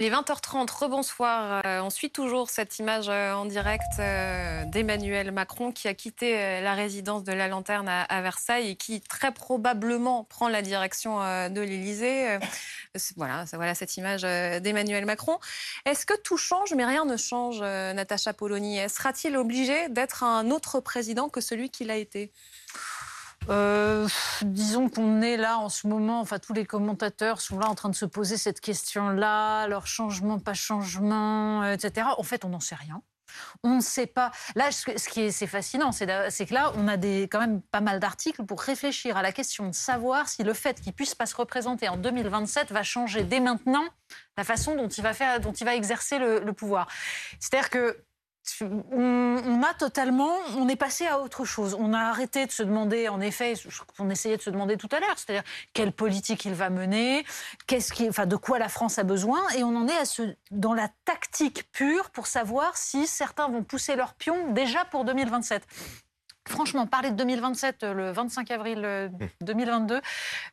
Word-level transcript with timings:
Les 0.00 0.12
20h30, 0.12 0.70
rebonsoir. 0.70 1.60
Euh, 1.66 1.80
on 1.80 1.90
suit 1.90 2.10
toujours 2.10 2.50
cette 2.50 2.78
image 2.78 3.08
euh, 3.08 3.32
en 3.32 3.46
direct 3.46 3.82
euh, 3.98 4.64
d'Emmanuel 4.66 5.32
Macron 5.32 5.72
qui 5.72 5.88
a 5.88 5.94
quitté 5.94 6.60
la 6.60 6.74
résidence 6.74 7.24
de 7.24 7.32
la 7.32 7.48
Lanterne 7.48 7.88
à, 7.88 8.22
Versailles 8.22 8.68
et 8.68 8.76
qui 8.76 9.00
très 9.00 9.32
probablement 9.32 10.22
prend 10.22 10.48
la 10.48 10.62
direction 10.62 11.18
de 11.18 11.60
l'Élysée. 11.60 12.38
voilà, 13.16 13.44
voilà 13.54 13.74
cette 13.74 13.96
image 13.96 14.22
d'Emmanuel 14.22 15.04
Macron. 15.04 15.40
Est-ce 15.84 16.06
que 16.06 16.14
tout 16.22 16.36
change, 16.36 16.74
mais 16.74 16.84
rien 16.84 17.04
ne 17.04 17.16
change, 17.16 17.60
Natacha 17.60 18.32
Polony? 18.32 18.88
Sera-t-il 18.88 19.36
obligé 19.36 19.88
d'être 19.88 20.22
un 20.22 20.52
autre 20.52 20.78
président 20.78 21.28
que 21.28 21.40
celui 21.40 21.70
qu'il 21.70 21.90
a 21.90 21.96
été? 21.96 22.30
Euh, 23.48 24.06
disons 24.42 24.88
qu'on 24.88 25.22
est 25.22 25.36
là 25.36 25.58
en 25.58 25.68
ce 25.68 25.86
moment, 25.86 26.20
enfin 26.20 26.38
tous 26.38 26.52
les 26.52 26.66
commentateurs 26.66 27.40
sont 27.40 27.58
là 27.58 27.68
en 27.68 27.74
train 27.74 27.88
de 27.88 27.94
se 27.94 28.04
poser 28.04 28.36
cette 28.36 28.60
question-là, 28.60 29.66
leur 29.68 29.86
changement, 29.86 30.38
pas 30.38 30.54
changement, 30.54 31.62
euh, 31.62 31.72
etc. 31.74 32.08
En 32.16 32.22
fait, 32.22 32.44
on 32.44 32.50
n'en 32.50 32.60
sait 32.60 32.74
rien. 32.74 33.02
On 33.62 33.76
ne 33.76 33.80
sait 33.80 34.06
pas. 34.06 34.30
Là, 34.54 34.70
ce 34.72 35.08
qui 35.08 35.20
est, 35.20 35.30
c'est 35.30 35.46
fascinant, 35.46 35.92
c'est 35.92 36.06
que 36.06 36.54
là, 36.54 36.72
on 36.76 36.88
a 36.88 36.96
quand 36.96 37.40
même 37.40 37.60
pas 37.60 37.80
mal 37.80 38.00
d'articles 38.00 38.44
pour 38.44 38.60
réfléchir 38.60 39.16
à 39.16 39.22
la 39.22 39.32
question 39.32 39.68
de 39.68 39.74
savoir 39.74 40.28
si 40.28 40.42
le 40.42 40.54
fait 40.54 40.80
qu'il 40.80 40.92
puisse 40.92 41.14
pas 41.14 41.26
se 41.26 41.36
représenter 41.36 41.88
en 41.88 41.96
2027 41.96 42.72
va 42.72 42.82
changer 42.82 43.24
dès 43.24 43.40
maintenant 43.40 43.84
la 44.36 44.44
façon 44.44 44.74
dont 44.76 44.88
il 44.88 45.02
va 45.02 45.12
faire, 45.12 45.40
dont 45.40 45.52
il 45.52 45.64
va 45.64 45.74
exercer 45.74 46.18
le, 46.18 46.40
le 46.40 46.52
pouvoir. 46.52 46.88
C'est-à-dire 47.38 47.70
que 47.70 48.02
on, 48.62 49.62
a 49.62 49.74
totalement, 49.74 50.32
on 50.56 50.68
est 50.68 50.76
passé 50.76 51.06
à 51.06 51.20
autre 51.20 51.44
chose. 51.44 51.76
On 51.78 51.92
a 51.92 52.00
arrêté 52.00 52.46
de 52.46 52.50
se 52.50 52.62
demander, 52.62 53.08
en 53.08 53.20
effet, 53.20 53.54
ce 53.54 53.68
qu'on 53.96 54.10
essayait 54.10 54.36
de 54.36 54.42
se 54.42 54.50
demander 54.50 54.76
tout 54.76 54.88
à 54.92 55.00
l'heure, 55.00 55.16
c'est-à-dire 55.16 55.44
quelle 55.72 55.92
politique 55.92 56.44
il 56.44 56.54
va 56.54 56.70
mener, 56.70 57.24
qu'est-ce 57.66 57.92
qui, 57.92 58.08
enfin, 58.08 58.26
de 58.26 58.36
quoi 58.36 58.58
la 58.58 58.68
France 58.68 58.98
a 58.98 59.04
besoin, 59.04 59.40
et 59.56 59.64
on 59.64 59.76
en 59.76 59.88
est 59.88 59.96
à 59.96 60.04
ce, 60.04 60.22
dans 60.50 60.74
la 60.74 60.88
tactique 61.04 61.70
pure 61.72 62.10
pour 62.10 62.26
savoir 62.26 62.76
si 62.76 63.06
certains 63.06 63.48
vont 63.48 63.62
pousser 63.62 63.96
leur 63.96 64.14
pion 64.14 64.52
déjà 64.52 64.84
pour 64.84 65.04
2027. 65.04 65.66
Franchement, 66.48 66.86
parler 66.86 67.10
de 67.10 67.16
2027 67.16 67.82
euh, 67.82 67.92
le 67.92 68.10
25 68.10 68.50
avril 68.50 69.10
2022, 69.42 69.96
euh, 69.96 70.00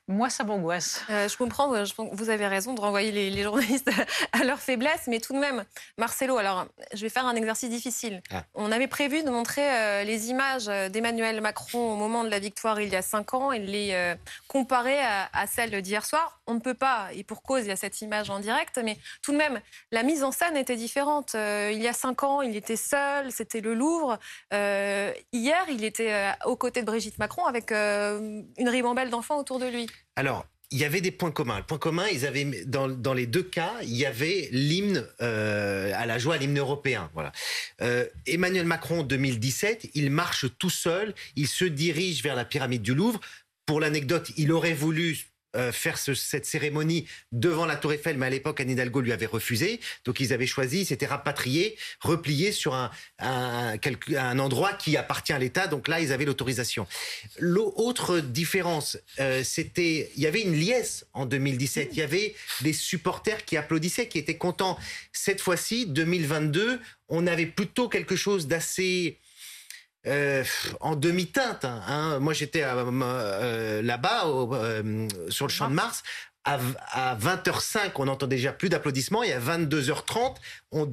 moi, 0.08 0.30
ça 0.30 0.44
m'angoisse. 0.44 1.04
Euh, 1.10 1.30
je 1.30 1.38
comprends, 1.38 1.74
vous 2.12 2.30
avez 2.30 2.48
raison 2.48 2.74
de 2.74 2.82
renvoyer 2.82 3.12
les, 3.12 3.44
journalistes 3.46 3.90
à 4.34 4.44
leur 4.44 4.60
faiblesse, 4.60 5.04
mais 5.08 5.20
tout 5.20 5.34
de 5.34 5.40
même, 5.40 5.64
Marcelo, 5.98 6.38
alors, 6.38 6.68
je 6.94 7.02
vais 7.02 7.10
faire 7.10 7.26
un 7.26 7.36
exercice 7.36 7.70
difficile. 7.70 8.22
Ah. 8.32 8.44
On 8.56 8.72
avait 8.72 8.88
prévu 8.88 9.24
de 9.24 9.30
montrer 9.30 10.04
les 10.06 10.30
images 10.30 10.66
d'Emmanuel 10.66 11.42
Macron 11.42 11.94
au 11.94 11.96
moment 11.96 12.24
de 12.24 12.30
la 12.30 12.40
victoire 12.40 12.82
il 12.82 12.90
y 12.90 12.96
a 12.96 13.02
cinq 13.02 13.34
ans 13.34 13.52
et 13.52 13.60
les 13.60 14.16
comparer 14.48 15.00
à, 15.00 15.30
à 15.34 15.48
celles 15.48 15.82
d'hier 15.82 16.06
soir. 16.06 16.40
On 16.48 16.56
ne 16.56 16.60
peut 16.60 16.74
pas, 16.74 17.08
et 17.14 17.24
pour 17.24 17.42
cause, 17.42 17.64
il 17.64 17.70
y 17.70 17.72
a 17.72 17.76
cette 17.76 18.02
image 18.02 18.30
en 18.30 18.40
direct, 18.40 18.80
mais 18.84 18.98
tout 19.22 19.32
de 19.32 19.38
même, 19.38 19.62
la 19.92 20.04
mise 20.04 20.24
en 20.24 20.32
scène 20.32 20.58
était 20.58 20.76
différente. 20.76 21.36
il 21.36 21.82
y 21.82 21.88
a 21.88 21.94
cinq 21.94 22.24
ans, 22.24 22.42
il 22.42 22.56
était 22.56 22.76
seul, 22.76 23.32
c'était 23.32 23.62
le 23.62 23.74
Louvre. 23.74 24.18
hier, 24.52 25.66
il 25.70 25.85
était 25.86 26.14
euh, 26.14 26.32
aux 26.46 26.56
côtés 26.56 26.82
de 26.82 26.86
Brigitte 26.86 27.18
Macron 27.20 27.46
avec 27.46 27.72
euh, 27.72 28.42
une 28.58 28.70
ribambelle 28.70 29.10
d'enfants 29.10 29.40
autour 29.40 29.60
de 29.60 29.66
lui. 29.66 29.88
Alors, 30.16 30.46
il 30.72 30.80
y 30.80 30.84
avait 30.84 31.02
des 31.02 31.12
points 31.12 31.32
communs. 31.32 31.58
Le 31.58 31.64
point 31.64 31.78
commun, 31.78 32.06
ils 32.12 32.26
avaient 32.26 32.66
dans, 32.66 32.88
dans 32.88 33.14
les 33.14 33.28
deux 33.28 33.44
cas, 33.44 33.72
il 33.84 33.96
y 33.96 34.06
avait 34.06 34.50
l'hymne 34.52 35.08
euh, 35.22 35.92
à 35.96 36.06
la 36.06 36.18
joie, 36.18 36.38
l'hymne 36.38 36.58
européen. 36.58 37.10
Voilà. 37.14 37.32
Emmanuel 38.26 38.66
Macron, 38.66 39.04
2017, 39.04 39.92
il 39.94 40.10
marche 40.10 40.46
tout 40.58 40.72
seul, 40.72 41.14
il 41.36 41.48
se 41.48 41.66
dirige 41.66 42.24
vers 42.24 42.36
la 42.36 42.46
pyramide 42.46 42.82
du 42.82 42.96
Louvre. 42.96 43.20
Pour 43.66 43.80
l'anecdote, 43.80 44.32
il 44.38 44.52
aurait 44.52 44.74
voulu 44.74 45.18
euh, 45.56 45.72
faire 45.72 45.98
cette 45.98 46.46
cérémonie 46.46 47.08
devant 47.32 47.66
la 47.66 47.76
Tour 47.76 47.94
Eiffel, 47.94 48.18
mais 48.18 48.26
à 48.26 48.30
l'époque, 48.30 48.60
Anne 48.60 48.70
Hidalgo 48.70 49.02
lui 49.02 49.12
avait 49.12 49.26
refusé. 49.26 49.80
Donc 50.04 50.20
ils 50.20 50.34
avaient 50.34 50.48
choisi, 50.48 50.86
c'était 50.86 51.06
rapatrié, 51.06 51.78
replié 52.00 52.52
sur 52.52 52.74
un, 52.74 52.92
un, 53.20 53.78
un, 54.18 54.40
endroit 54.40 54.74
qui 54.74 54.98
appartient 54.98 55.34
à 55.34 55.40
l'État. 55.40 55.68
Donc 55.68 55.88
là, 55.88 56.00
ils 56.00 56.12
avaient 56.12 56.26
l'autorisation. 56.26 56.88
L'autre 57.40 58.20
différence, 58.20 58.98
euh, 59.20 59.44
c'était, 59.44 60.12
il 60.16 60.22
y 60.22 60.28
avait 60.28 60.42
une 60.42 60.56
liesse 60.56 61.06
en 61.14 61.26
2017. 61.26 61.90
Il 61.94 62.00
y 62.00 62.02
avait 62.02 62.36
des 62.62 62.74
supporters 62.74 63.46
qui 63.46 63.58
applaudissaient, 63.58 64.08
qui 64.08 64.18
étaient 64.18 64.38
contents. 64.38 64.78
Cette 65.14 65.42
fois-ci, 65.42 65.86
2022, 65.88 66.80
on 67.10 67.28
avait 67.28 67.46
plutôt 67.46 67.90
quelque 67.90 68.16
chose 68.16 68.48
d'assez 68.48 69.20
euh, 70.08 70.44
en 70.80 70.96
demi-teinte. 70.96 71.66
Hein, 71.66 71.82
hein. 71.88 72.20
Moi, 72.20 72.34
j'étais 72.34 72.64
euh, 72.64 73.82
là-bas, 73.82 74.26
euh, 74.28 75.08
sur 75.30 75.48
le 75.48 75.52
champ 75.52 75.70
de 75.70 75.74
Mars. 75.74 76.04
À, 76.48 76.60
20h05, 77.16 77.94
on 77.96 78.06
n'entend 78.06 78.28
déjà 78.28 78.52
plus 78.54 78.70
d'applaudissements 78.70 79.24
et 79.24 79.34
à 79.34 79.40
22h30, 79.40 80.36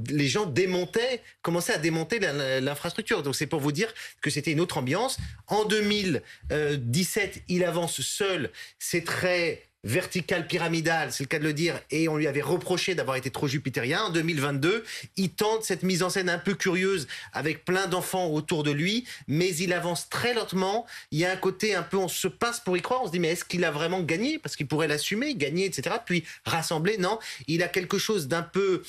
les 0.09 0.27
gens 0.27 0.47
démontaient, 0.47 1.21
commençaient 1.43 1.75
à 1.75 1.79
démonter 1.79 2.21
l'infrastructure. 2.63 3.23
Donc 3.23 3.37
c'est 3.37 3.47
pour 3.47 3.61
vous 3.61 3.71
dire 3.71 3.93
que 4.23 4.31
c'était 4.31 4.53
une 4.53 4.61
autre 4.61 4.79
ambiance. 4.79 5.19
En 5.49 5.67
2017, 5.67 7.43
il 7.49 7.65
avance 7.65 8.01
seul. 8.01 8.51
C'est 8.79 9.05
très 9.05 9.63
vertical 9.85 10.47
pyramidal, 10.47 11.13
c'est 11.13 11.25
le 11.25 11.29
cas 11.29 11.39
de 11.39 11.45
le 11.45 11.53
dire, 11.53 11.81
et 11.91 12.09
on 12.09 12.17
lui 12.17 12.29
avait 12.29 12.43
reproché 12.43 12.95
d'avoir 12.95 13.17
été 13.17 13.31
trop 13.31 13.49
jupitérien. 13.49 14.05
En 14.05 14.11
2022, 14.11 14.85
il 15.17 15.31
tente 15.31 15.65
cette 15.65 15.83
mise 15.83 16.03
en 16.03 16.11
scène 16.11 16.29
un 16.29 16.39
peu 16.39 16.55
curieuse 16.55 17.09
avec 17.33 17.65
plein 17.65 17.89
d'enfants 17.89 18.29
autour 18.29 18.63
de 18.63 18.71
lui, 18.71 19.07
mais 19.27 19.55
il 19.57 19.73
avance 19.73 20.09
très 20.09 20.35
lentement. 20.35 20.87
Il 21.11 21.19
y 21.19 21.25
a 21.25 21.33
un 21.33 21.37
côté 21.37 21.75
un 21.75 21.83
peu, 21.83 21.97
on 21.97 22.09
se 22.09 22.29
passe 22.29 22.61
pour 22.61 22.77
y 22.77 22.83
croire, 22.83 23.03
on 23.03 23.07
se 23.07 23.13
dit 23.13 23.21
mais 23.21 23.29
est-ce 23.29 23.45
qu'il 23.45 23.65
a 23.65 23.71
vraiment 23.71 24.01
gagné? 24.01 24.39
Parce 24.39 24.55
qu'il 24.55 24.69
pourrait 24.69 24.89
l'assumer, 24.89 25.35
gagner, 25.35 25.67
etc. 25.67 25.97
Puis 26.05 26.25
rassembler, 26.45 26.97
non. 26.99 27.19
Il 27.49 27.63
a 27.63 27.69
quelque 27.69 27.99
chose 27.99 28.29
d'un 28.29 28.43
peu 28.43 28.83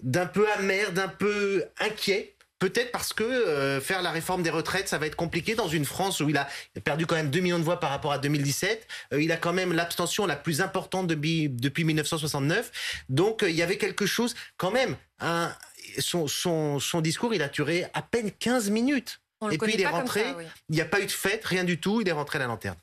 d'un 0.00 0.26
peu 0.26 0.48
amer, 0.52 0.92
d'un 0.92 1.08
peu 1.08 1.64
inquiet 1.80 2.36
Peut-être 2.58 2.90
parce 2.90 3.12
que 3.12 3.22
euh, 3.22 3.80
faire 3.80 4.02
la 4.02 4.10
réforme 4.10 4.42
des 4.42 4.50
retraites, 4.50 4.88
ça 4.88 4.98
va 4.98 5.06
être 5.06 5.14
compliqué 5.16 5.54
dans 5.54 5.68
une 5.68 5.84
France 5.84 6.20
où 6.20 6.28
il 6.28 6.36
a 6.36 6.48
perdu 6.82 7.06
quand 7.06 7.14
même 7.14 7.30
2 7.30 7.40
millions 7.40 7.58
de 7.58 7.64
voix 7.64 7.78
par 7.78 7.90
rapport 7.90 8.12
à 8.12 8.18
2017. 8.18 8.86
Euh, 9.12 9.22
il 9.22 9.30
a 9.30 9.36
quand 9.36 9.52
même 9.52 9.72
l'abstention 9.72 10.26
la 10.26 10.34
plus 10.34 10.60
importante 10.60 11.06
depuis, 11.06 11.48
depuis 11.48 11.84
1969. 11.84 13.04
Donc 13.08 13.42
euh, 13.42 13.50
il 13.50 13.56
y 13.56 13.62
avait 13.62 13.78
quelque 13.78 14.06
chose 14.06 14.34
quand 14.56 14.72
même. 14.72 14.96
Un, 15.20 15.54
son, 15.98 16.26
son, 16.26 16.80
son 16.80 17.00
discours, 17.00 17.32
il 17.32 17.42
a 17.42 17.48
duré 17.48 17.86
à 17.94 18.02
peine 18.02 18.32
15 18.32 18.70
minutes. 18.70 19.20
Et 19.52 19.58
puis 19.58 19.74
il 19.74 19.80
est 19.80 19.86
rentré, 19.86 20.24
il 20.68 20.74
n'y 20.74 20.80
a 20.80 20.84
pas 20.84 21.00
eu 21.00 21.06
de 21.06 21.12
fête, 21.12 21.44
rien 21.44 21.62
du 21.62 21.78
tout, 21.78 22.00
il 22.00 22.08
est 22.08 22.12
rentré 22.12 22.38
à 22.38 22.40
la 22.40 22.46
lanterne. 22.48 22.76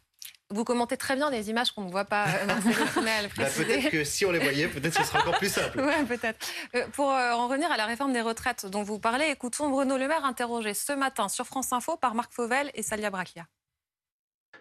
Vous 0.51 0.63
commentez 0.63 0.95
très 0.95 1.15
bien 1.15 1.31
les 1.31 1.49
images 1.49 1.71
qu'on 1.71 1.85
ne 1.85 1.89
voit 1.89 2.05
pas, 2.05 2.27
euh, 2.27 2.45
bah, 2.45 3.45
peut-être 3.57 3.89
que 3.89 4.03
si 4.03 4.25
on 4.25 4.31
les 4.31 4.37
voyait, 4.37 4.67
peut-être 4.67 4.95
ce 4.95 5.03
serait 5.03 5.19
encore 5.19 5.39
plus 5.39 5.51
simple. 5.51 5.81
Oui, 5.85 6.05
peut-être. 6.07 6.47
Euh, 6.75 6.85
pour 6.93 7.11
euh, 7.11 7.31
en 7.31 7.47
revenir 7.47 7.71
à 7.71 7.77
la 7.77 7.85
réforme 7.87 8.13
des 8.13 8.21
retraites 8.21 8.67
dont 8.67 8.83
vous 8.83 8.99
parlez, 8.99 9.25
écoutons 9.31 9.69
Bruno 9.69 9.97
Le 9.97 10.07
Maire 10.07 10.23
interrogé 10.23 10.75
ce 10.75 10.93
matin 10.93 11.29
sur 11.29 11.47
France 11.47 11.73
Info 11.73 11.97
par 11.97 12.13
Marc 12.13 12.31
Fauvel 12.31 12.69
et 12.75 12.83
Salia 12.83 13.09
Brachia. 13.09 13.47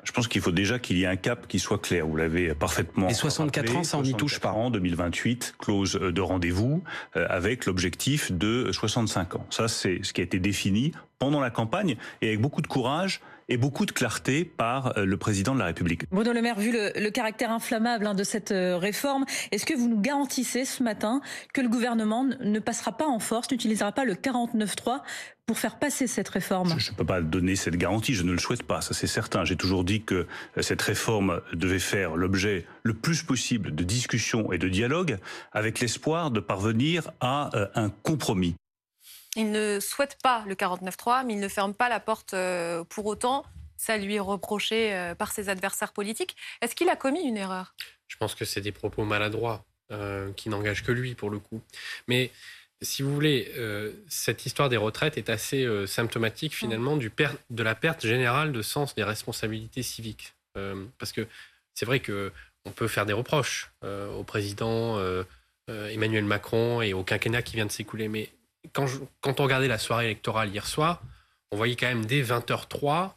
Je 0.05 0.12
pense 0.12 0.27
qu'il 0.27 0.41
faut 0.41 0.50
déjà 0.53 0.78
qu'il 0.78 0.99
y 0.99 1.05
ait 1.05 1.06
un 1.06 1.17
cap 1.17 1.47
qui 1.47 1.59
soit 1.59 1.78
clair. 1.78 2.06
Vous 2.06 2.16
l'avez 2.16 2.55
parfaitement. 2.55 3.09
Et 3.09 3.15
64 3.15 3.77
ans, 3.77 3.84
ça 3.84 3.99
on 3.99 4.03
y 4.03 4.15
touche 4.15 4.39
pas. 4.39 4.53
En 4.53 4.71
2028, 4.71 5.55
clause 5.59 5.95
de 5.95 6.21
rendez-vous 6.21 6.83
avec 7.15 7.65
l'objectif 7.65 8.33
de 8.33 8.71
65 8.72 9.37
ans. 9.37 9.47
Ça, 9.51 9.69
c'est 9.69 10.01
ce 10.03 10.12
qui 10.12 10.21
a 10.21 10.25
été 10.25 10.41
défini 10.41 10.93
pendant 11.19 11.41
la 11.41 11.51
campagne 11.51 11.97
et 12.21 12.28
avec 12.28 12.41
beaucoup 12.41 12.61
de 12.61 12.66
courage 12.66 13.22
et 13.49 13.56
beaucoup 13.56 13.87
de 13.87 13.93
clarté 13.93 14.44
par 14.44 14.97
euh, 14.99 15.05
le 15.05 15.16
président 15.16 15.55
de 15.55 15.59
la 15.59 15.66
République. 15.66 16.05
Bruno 16.10 16.32
Le 16.32 16.43
Maire, 16.43 16.59
vu 16.59 16.72
le, 16.72 17.10
caractère 17.10 17.50
inflammable 17.50 18.06
hein, 18.06 18.15
de 18.15 18.25
cette 18.25 18.50
euh, 18.50 18.77
réforme, 18.77 19.25
est-ce 19.53 19.66
que 19.66 19.75
vous 19.75 19.88
nous 19.88 20.00
garantissez 20.00 20.65
ce 20.65 20.82
matin 20.82 21.21
que 21.53 21.60
le 21.60 21.69
gouvernement 21.69 22.25
ne 22.25 22.59
passera 22.59 22.97
pas 22.97 23.06
en 23.06 23.19
force, 23.19 23.50
n'utilisera 23.50 23.93
pas 23.93 24.04
le 24.04 24.15
49-3 24.15 25.03
pour 25.47 25.59
faire 25.59 25.78
passer 25.78 26.06
cette 26.06 26.28
réforme? 26.28 26.75
Je 26.78 26.91
ne 26.91 26.97
peux 26.97 27.04
pas 27.04 27.21
donner 27.21 27.56
cette 27.56 27.77
garantie, 27.77 28.15
je 28.15 28.22
ne 28.22 28.33
le 28.33 28.38
souhaite 28.38 28.62
pas, 28.62 28.81
ça 28.81 28.94
c'est 28.94 29.06
certain. 29.06 29.44
J'ai 29.44 29.56
toujours 29.56 29.84
dit 29.84 30.03
que 30.03 30.27
euh, 30.56 30.62
cette 30.62 30.83
réforme 30.83 31.41
devait 31.53 31.78
faire 31.78 32.16
l'objet 32.16 32.66
le 32.83 32.94
plus 32.94 33.22
possible 33.22 33.75
de 33.75 33.84
discussions 33.84 34.53
et 34.53 34.59
de 34.59 34.69
dialogue 34.69 35.19
avec 35.53 35.81
l'espoir 35.81 36.31
de 36.31 36.41
parvenir 36.41 37.10
à 37.21 37.51
un 37.74 37.91
compromis. 37.91 38.57
Il 39.36 39.51
ne 39.51 39.81
souhaite 39.81 40.19
pas 40.22 40.45
le 40.47 40.54
49-3, 40.54 41.27
mais 41.27 41.34
il 41.34 41.41
ne 41.41 41.48
ferme 41.48 41.75
pas 41.75 41.89
la 41.89 42.01
porte 42.01 42.34
euh, 42.34 42.84
pour 42.84 43.07
autant. 43.07 43.45
Ça 43.77 43.97
lui 43.97 44.15
est 44.15 44.21
reproché 44.21 44.95
euh, 44.95 45.15
par 45.15 45.33
ses 45.33 45.48
adversaires 45.48 45.92
politiques. 45.92 46.36
Est-ce 46.60 46.75
qu'il 46.75 46.89
a 46.89 46.97
commis 46.97 47.22
une 47.22 47.36
erreur? 47.36 47.75
Je 48.07 48.16
pense 48.16 48.34
que 48.34 48.45
c'est 48.45 48.60
des 48.60 48.72
propos 48.72 49.04
maladroits 49.04 49.65
euh, 49.91 50.33
qui 50.33 50.48
n'engagent 50.48 50.84
que 50.84 50.92
lui 50.92 51.15
pour 51.15 51.31
le 51.31 51.39
coup. 51.39 51.60
Mais 52.07 52.31
si 52.83 53.03
vous 53.03 53.13
voulez, 53.13 53.51
cette 54.09 54.45
histoire 54.45 54.69
des 54.69 54.77
retraites 54.77 55.16
est 55.16 55.31
assez 55.31 55.66
symptomatique 55.86 56.54
finalement 56.54 56.98
du 56.98 57.10
de 57.48 57.63
la 57.63 57.75
perte 57.75 58.07
générale 58.07 58.53
de 58.53 58.60
sens 58.60 58.95
des 58.95 59.04
responsabilités 59.04 59.83
civiques. 59.83 60.34
parce 60.98 61.13
que 61.13 61.27
c'est 61.72 61.86
vrai 61.86 62.01
que 62.01 62.31
on 62.66 62.72
peut 62.72 62.89
faire 62.89 63.07
des 63.07 63.15
reproches 63.15 63.72
au 63.83 64.22
président 64.22 65.01
Emmanuel 65.69 66.25
Macron 66.25 66.83
et 66.83 66.92
au 66.92 67.04
quinquennat 67.04 67.41
qui 67.41 67.57
vient 67.57 67.65
de 67.65 67.72
s'écouler, 67.72 68.09
mais 68.09 68.28
quand, 68.72 69.41
on 69.41 69.43
regardait 69.43 69.69
la 69.69 69.78
soirée 69.78 70.07
électorale 70.07 70.49
hier 70.49 70.66
soir, 70.66 71.03
on 71.51 71.57
voyait 71.57 71.77
quand 71.77 71.87
même 71.87 72.07
dès 72.07 72.22
20h03 72.22 73.13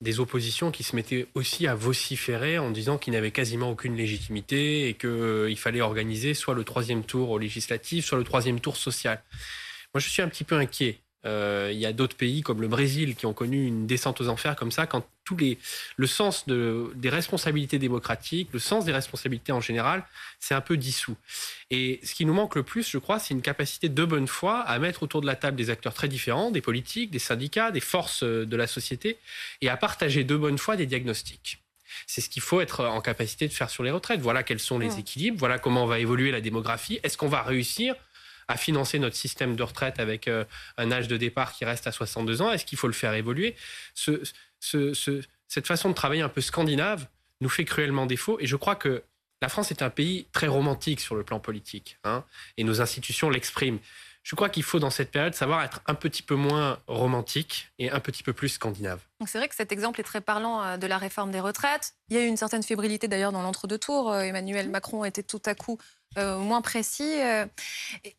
des 0.00 0.18
oppositions 0.18 0.70
qui 0.70 0.82
se 0.82 0.96
mettaient 0.96 1.26
aussi 1.34 1.66
à 1.66 1.74
vociférer 1.74 2.58
en 2.58 2.70
disant 2.70 2.96
qu'ils 2.96 3.12
n'avaient 3.12 3.32
quasiment 3.32 3.70
aucune 3.70 3.96
légitimité 3.96 4.88
et 4.88 4.94
qu'il 4.94 5.58
fallait 5.58 5.82
organiser 5.82 6.32
soit 6.32 6.54
le 6.54 6.64
troisième 6.64 7.04
tour 7.04 7.38
législatif, 7.38 8.06
soit 8.06 8.16
le 8.16 8.24
troisième 8.24 8.60
tour 8.60 8.76
social. 8.76 9.22
Moi, 9.94 10.00
je 10.00 10.08
suis 10.08 10.22
un 10.22 10.28
petit 10.28 10.44
peu 10.44 10.56
inquiet 10.56 11.00
euh, 11.00 11.09
il 11.24 11.78
y 11.78 11.86
a 11.86 11.92
d'autres 11.92 12.16
pays 12.16 12.42
comme 12.42 12.60
le 12.60 12.68
Brésil 12.68 13.14
qui 13.16 13.26
ont 13.26 13.34
connu 13.34 13.66
une 13.66 13.86
descente 13.86 14.20
aux 14.20 14.28
enfers 14.28 14.56
comme 14.56 14.70
ça, 14.70 14.86
quand 14.86 15.04
tous 15.24 15.36
les, 15.36 15.58
le 15.96 16.06
sens 16.06 16.46
de, 16.46 16.90
des 16.96 17.08
responsabilités 17.08 17.78
démocratiques, 17.78 18.48
le 18.52 18.58
sens 18.58 18.84
des 18.84 18.92
responsabilités 18.92 19.52
en 19.52 19.60
général, 19.60 20.04
c'est 20.40 20.54
un 20.54 20.60
peu 20.60 20.76
dissous. 20.76 21.16
Et 21.70 22.00
ce 22.02 22.14
qui 22.14 22.24
nous 22.24 22.34
manque 22.34 22.56
le 22.56 22.64
plus, 22.64 22.88
je 22.88 22.98
crois, 22.98 23.18
c'est 23.18 23.32
une 23.32 23.42
capacité 23.42 23.88
de 23.88 24.04
bonne 24.04 24.26
foi 24.26 24.60
à 24.60 24.78
mettre 24.78 25.02
autour 25.02 25.20
de 25.20 25.26
la 25.26 25.36
table 25.36 25.56
des 25.56 25.70
acteurs 25.70 25.94
très 25.94 26.08
différents, 26.08 26.50
des 26.50 26.60
politiques, 26.60 27.10
des 27.10 27.20
syndicats, 27.20 27.70
des 27.70 27.80
forces 27.80 28.24
de 28.24 28.56
la 28.56 28.66
société, 28.66 29.18
et 29.60 29.68
à 29.68 29.76
partager 29.76 30.24
de 30.24 30.36
bonne 30.36 30.58
foi 30.58 30.76
des 30.76 30.86
diagnostics. 30.86 31.62
C'est 32.06 32.20
ce 32.20 32.28
qu'il 32.28 32.42
faut 32.42 32.60
être 32.60 32.84
en 32.84 33.00
capacité 33.00 33.46
de 33.46 33.52
faire 33.52 33.70
sur 33.70 33.82
les 33.82 33.90
retraites. 33.90 34.20
Voilà 34.20 34.42
quels 34.42 34.60
sont 34.60 34.78
les 34.78 34.98
équilibres, 34.98 35.38
voilà 35.38 35.58
comment 35.58 35.86
va 35.86 35.98
évoluer 35.98 36.30
la 36.30 36.40
démographie. 36.40 36.98
Est-ce 37.02 37.16
qu'on 37.16 37.28
va 37.28 37.42
réussir 37.42 37.94
à 38.50 38.56
financer 38.56 38.98
notre 38.98 39.14
système 39.14 39.54
de 39.54 39.62
retraite 39.62 40.00
avec 40.00 40.26
euh, 40.26 40.44
un 40.76 40.90
âge 40.90 41.06
de 41.06 41.16
départ 41.16 41.52
qui 41.52 41.64
reste 41.64 41.86
à 41.86 41.92
62 41.92 42.42
ans 42.42 42.50
Est-ce 42.50 42.64
qu'il 42.64 42.78
faut 42.78 42.88
le 42.88 42.92
faire 42.92 43.14
évoluer? 43.14 43.54
Cette 43.94 45.66
façon 45.66 45.88
de 45.88 45.94
travailler 45.94 46.22
un 46.22 46.28
peu 46.28 46.40
scandinave 46.40 47.06
nous 47.40 47.48
fait 47.48 47.64
cruellement 47.64 48.06
défaut 48.06 48.38
et 48.40 48.46
je 48.46 48.56
crois 48.56 48.74
que 48.74 49.04
la 49.40 49.48
France 49.48 49.70
est 49.70 49.82
un 49.82 49.88
pays 49.88 50.26
très 50.32 50.48
romantique 50.48 51.00
sur 51.00 51.14
le 51.14 51.22
plan 51.22 51.38
politique 51.38 51.98
hein, 52.04 52.24
et 52.56 52.64
nos 52.64 52.82
institutions 52.82 53.30
l'expriment. 53.30 53.78
Je 54.22 54.36
crois 54.36 54.50
qu'il 54.50 54.64
faut 54.64 54.78
dans 54.78 54.90
cette 54.90 55.10
période 55.10 55.34
savoir 55.34 55.62
être 55.62 55.80
un 55.86 55.94
petit 55.94 56.22
peu 56.22 56.34
moins 56.34 56.78
romantique 56.86 57.72
et 57.78 57.90
un 57.90 58.00
petit 58.00 58.22
peu 58.22 58.34
plus 58.34 58.50
scandinave. 58.50 59.00
C'est 59.26 59.38
vrai 59.38 59.48
que 59.48 59.54
cet 59.54 59.72
exemple 59.72 59.98
est 60.00 60.04
très 60.04 60.20
parlant 60.20 60.62
euh, 60.62 60.76
de 60.76 60.86
la 60.86 60.98
réforme 60.98 61.30
des 61.30 61.40
retraites. 61.40 61.94
Il 62.10 62.16
y 62.16 62.20
a 62.20 62.22
eu 62.22 62.26
une 62.26 62.36
certaine 62.36 62.62
fébrilité 62.62 63.08
d'ailleurs 63.08 63.32
dans 63.32 63.42
l'entre-deux 63.42 63.78
tours. 63.78 64.12
Euh, 64.12 64.20
Emmanuel 64.20 64.68
Macron 64.68 65.04
était 65.04 65.22
tout 65.22 65.40
à 65.46 65.54
coup 65.54 65.78
euh, 66.18 66.38
moins 66.38 66.60
précis. 66.60 67.12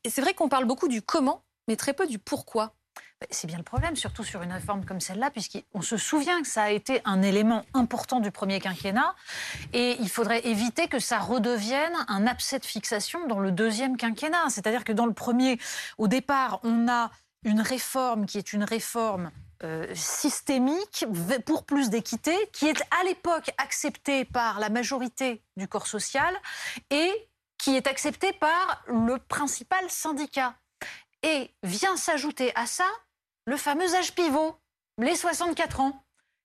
Et 0.03 0.09
c'est 0.09 0.21
vrai 0.21 0.33
qu'on 0.33 0.49
parle 0.49 0.65
beaucoup 0.65 0.88
du 0.88 1.01
comment, 1.01 1.43
mais 1.67 1.75
très 1.75 1.93
peu 1.93 2.07
du 2.07 2.19
pourquoi. 2.19 2.73
Bah, 3.21 3.27
c'est 3.29 3.45
bien 3.45 3.57
le 3.57 3.63
problème, 3.63 3.95
surtout 3.95 4.23
sur 4.23 4.41
une 4.41 4.51
réforme 4.51 4.83
comme 4.83 4.99
celle-là, 4.99 5.29
puisqu'on 5.29 5.81
se 5.81 5.95
souvient 5.95 6.41
que 6.41 6.47
ça 6.47 6.63
a 6.63 6.69
été 6.71 7.01
un 7.05 7.21
élément 7.21 7.63
important 7.75 8.19
du 8.19 8.31
premier 8.31 8.59
quinquennat, 8.59 9.15
et 9.73 9.95
il 9.99 10.09
faudrait 10.09 10.45
éviter 10.47 10.88
que 10.88 10.97
ça 10.97 11.19
redevienne 11.19 11.93
un 12.07 12.25
abcès 12.25 12.57
de 12.57 12.65
fixation 12.65 13.27
dans 13.27 13.39
le 13.39 13.51
deuxième 13.51 13.95
quinquennat. 13.95 14.49
C'est-à-dire 14.49 14.83
que 14.83 14.91
dans 14.91 15.05
le 15.05 15.13
premier, 15.13 15.59
au 15.99 16.07
départ, 16.07 16.59
on 16.63 16.88
a 16.89 17.11
une 17.43 17.61
réforme 17.61 18.25
qui 18.25 18.39
est 18.39 18.53
une 18.53 18.63
réforme 18.63 19.31
euh, 19.63 19.85
systémique 19.93 21.05
pour 21.45 21.65
plus 21.65 21.91
d'équité, 21.91 22.35
qui 22.51 22.67
est 22.67 22.81
à 22.99 23.03
l'époque 23.05 23.51
acceptée 23.59 24.25
par 24.25 24.59
la 24.59 24.69
majorité 24.69 25.43
du 25.57 25.67
corps 25.67 25.85
social 25.85 26.33
et 26.89 27.11
qui 27.62 27.78
est 27.78 27.88
acceptée 27.88 28.34
par 28.34 28.84
le 28.88 29.18
principal 29.18 29.88
syndicat. 29.90 30.56
Et 31.24 31.54
vient 31.62 31.96
s'ajouter 31.96 32.52
à 32.56 32.66
ça 32.66 32.88
le 33.46 33.56
fameux 33.56 33.96
âge 33.96 34.16
pivot, 34.16 34.58
les 34.98 35.16
64 35.16 35.80
ans, 35.80 36.04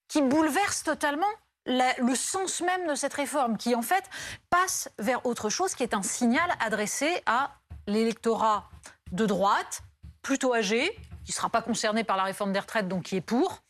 qui 0.09 0.21
bouleverse 0.21 0.83
totalement 0.83 1.27
le 1.65 2.15
sens 2.15 2.61
même 2.61 2.87
de 2.87 2.95
cette 2.95 3.15
réforme, 3.15 3.57
qui 3.57 3.75
en 3.75 3.83
fait 3.83 4.05
passe 4.51 4.91
vers 4.99 5.25
autre 5.27 5.49
chose, 5.49 5.75
qui 5.75 5.83
est 5.83 5.95
un 5.95 6.03
signal 6.03 6.49
adressé 6.61 7.23
à 7.25 7.51
l'électorat 7.87 8.69
de 9.11 9.25
droite, 9.25 9.83
plutôt 10.23 10.55
âgé, 10.55 10.95
qui 11.25 11.33
ne 11.33 11.35
sera 11.35 11.49
pas 11.49 11.63
concerné 11.63 12.05
par 12.05 12.17
la 12.17 12.25
réforme 12.25 12.53
des 12.53 12.61
retraites, 12.61 12.89
donc 12.89 13.05
qui 13.05 13.17
est 13.17 13.21
pour. 13.21 13.63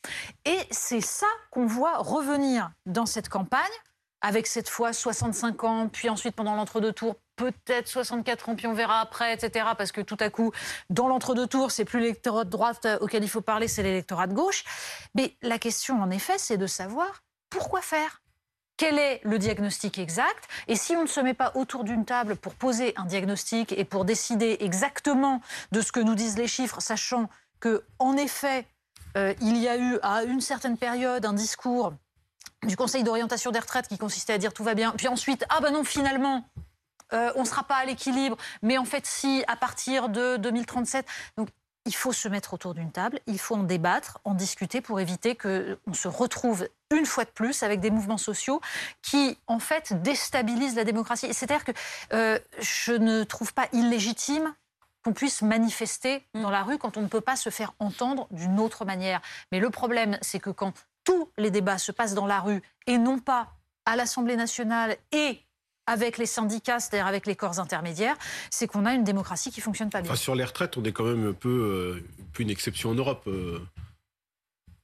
Et 0.45 0.59
c'est 0.71 1.01
ça 1.01 1.29
qu'on 1.51 1.67
voit 1.67 1.99
revenir 1.99 2.71
dans 2.85 3.07
cette 3.07 3.29
campagne, 3.29 3.63
avec 4.21 4.47
cette 4.47 4.69
fois 4.69 4.93
65 4.93 5.65
ans, 5.65 5.89
puis 5.89 6.11
ensuite 6.11 6.35
pendant 6.35 6.55
l'entre-deux 6.55 6.93
tours, 6.93 7.17
peut-être 7.37 7.89
64 7.89 8.49
ans, 8.49 8.57
puis 8.57 8.67
on 8.67 8.75
verra 8.75 9.01
après, 9.01 9.35
etc. 9.35 9.67
Parce 9.77 9.93
que 9.93 10.01
tout 10.01 10.17
à 10.21 10.31
coup, 10.31 10.53
dans 10.91 11.09
l'entre-deux 11.09 11.47
tours, 11.47 11.71
c'est 11.71 11.85
plus 11.85 12.01
l'électorat 12.01 12.45
de 12.45 12.51
droite 12.51 12.87
auquel 13.01 13.23
il 13.23 13.29
faut 13.29 13.41
parler, 13.41 13.69
c'est 13.69 13.83
l'électorat 13.83 14.27
de 14.27 14.35
gauche. 14.35 14.65
Mais 15.15 15.37
la 15.43 15.59
question, 15.59 16.03
en 16.03 16.11
effet, 16.11 16.39
c'est 16.39 16.57
de 16.57 16.67
savoir 16.67 17.23
pourquoi 17.51 17.81
faire 17.81 18.23
quel 18.77 18.99
est 18.99 19.21
le 19.25 19.39
diagnostic 19.39 19.99
exact? 19.99 20.49
Et 20.69 20.77
si 20.77 20.95
on 20.97 21.03
ne 21.03 21.07
se 21.07 21.21
met 21.21 21.35
pas 21.35 21.53
autour 21.55 21.85
d'une 21.85 22.05
table 22.05 22.37
pour 22.37 22.55
poser 22.55 22.93
un 22.97 23.07
diagnostic 23.07 23.73
et 23.73 23.85
pour 23.85 24.05
décider 24.05 24.59
exactement 24.61 25.41
de 25.73 25.81
ce 25.81 25.93
que 25.93 26.01
nous 26.01 26.15
disent 26.15 26.37
les 26.37 26.47
chiffres, 26.47 26.81
sachant 26.81 27.31
que, 27.59 27.85
en 27.99 28.17
effet, 28.17 28.67
euh, 29.17 29.33
il 29.41 29.57
y 29.57 29.67
a 29.69 29.79
eu 29.79 29.99
à 30.03 30.25
une 30.25 30.43
certaine 30.43 30.77
période 30.77 31.25
un 31.25 31.33
discours 31.33 31.95
du 32.67 32.77
Conseil 32.77 33.03
d'orientation 33.03 33.51
des 33.51 33.61
retraites 33.61 33.89
qui 33.89 33.97
consistait 33.97 34.35
à 34.35 34.39
dire 34.39 34.53
tout 34.53 34.65
va 34.65 34.75
bien, 34.75 34.93
puis 34.93 35.09
ensuite, 35.09 35.45
ah 35.49 35.61
ben 35.61 35.71
non, 35.71 35.85
finalement, 35.85 36.47
euh, 37.13 37.33
on 37.37 37.41
ne 37.41 37.47
sera 37.47 37.65
pas 37.65 37.77
à 37.77 37.85
l'équilibre, 37.85 38.37
mais 38.63 38.79
en 38.79 38.85
fait, 38.85 39.07
si, 39.07 39.45
à 39.49 39.57
partir 39.57 40.09
de 40.09 40.37
2037. 40.37 41.07
Donc, 41.37 41.49
il 41.87 41.95
faut 41.95 42.13
se 42.13 42.29
mettre 42.29 42.53
autour 42.53 42.75
d'une 42.75 42.91
table, 42.91 43.21
il 43.27 43.39
faut 43.39 43.55
en 43.55 43.63
débattre, 43.63 44.19
en 44.25 44.35
discuter 44.35 44.81
pour 44.81 44.99
éviter 44.99 45.37
qu'on 45.37 45.95
se 45.95 46.09
retrouve 46.09 46.69
une 46.91 47.07
fois 47.07 47.25
de 47.25 47.31
plus 47.31 47.63
avec 47.63 47.81
des 47.81 47.91
mouvements 47.91 48.19
sociaux 48.19 48.61
qui, 49.03 49.39
en 49.47 49.61
fait, 49.61 50.03
déstabilisent 50.03 50.75
la 50.75 50.85
démocratie. 50.85 51.33
C'est-à-dire 51.33 51.65
que 51.65 51.73
euh, 52.13 52.39
je 52.59 52.93
ne 52.93 53.23
trouve 53.23 53.55
pas 53.55 53.69
illégitime 53.73 54.53
qu'on 55.05 55.13
puisse 55.13 55.43
manifester 55.43 56.27
dans 56.35 56.51
la 56.51 56.65
rue 56.65 56.79
quand 56.79 56.97
on 56.97 57.03
ne 57.03 57.07
peut 57.07 57.21
pas 57.21 57.37
se 57.37 57.51
faire 57.51 57.73
entendre 57.79 58.27
d'une 58.33 58.59
autre 58.59 58.85
manière. 58.85 59.21
Mais 59.53 59.61
le 59.61 59.71
problème, 59.71 60.19
c'est 60.21 60.41
que 60.41 60.51
quand 60.51 60.73
tous 61.05 61.31
les 61.39 61.53
débats 61.53 61.79
se 61.79 61.93
passent 61.93 62.15
dans 62.15 62.27
la 62.27 62.41
rue 62.41 62.63
et 62.89 62.99
non 62.99 63.21
pas 63.21 63.53
à 63.85 63.95
l'Assemblée 63.95 64.35
nationale 64.35 64.97
et 65.13 65.46
avec 65.87 66.19
les 66.19 66.27
syndicats, 66.27 66.81
c'est-à-dire 66.81 67.07
avec 67.07 67.27
les 67.27 67.37
corps 67.37 67.59
intermédiaires, 67.61 68.17
c'est 68.51 68.67
qu'on 68.67 68.87
a 68.87 68.93
une 68.93 69.05
démocratie 69.05 69.51
qui 69.51 69.61
fonctionne 69.61 69.91
pas 69.91 70.03
bien. 70.03 70.15
sur 70.17 70.35
les 70.35 70.45
retraites, 70.45 70.77
on 70.77 70.85
est 70.85 70.93
quand 70.93 71.05
même 71.05 71.29
un 71.29 71.33
peu, 71.33 71.49
euh, 71.99 72.39
une 72.39 72.51
exception 72.51 72.91
en 72.91 72.95
Europe. 72.95 73.25
Euh. 73.29 73.61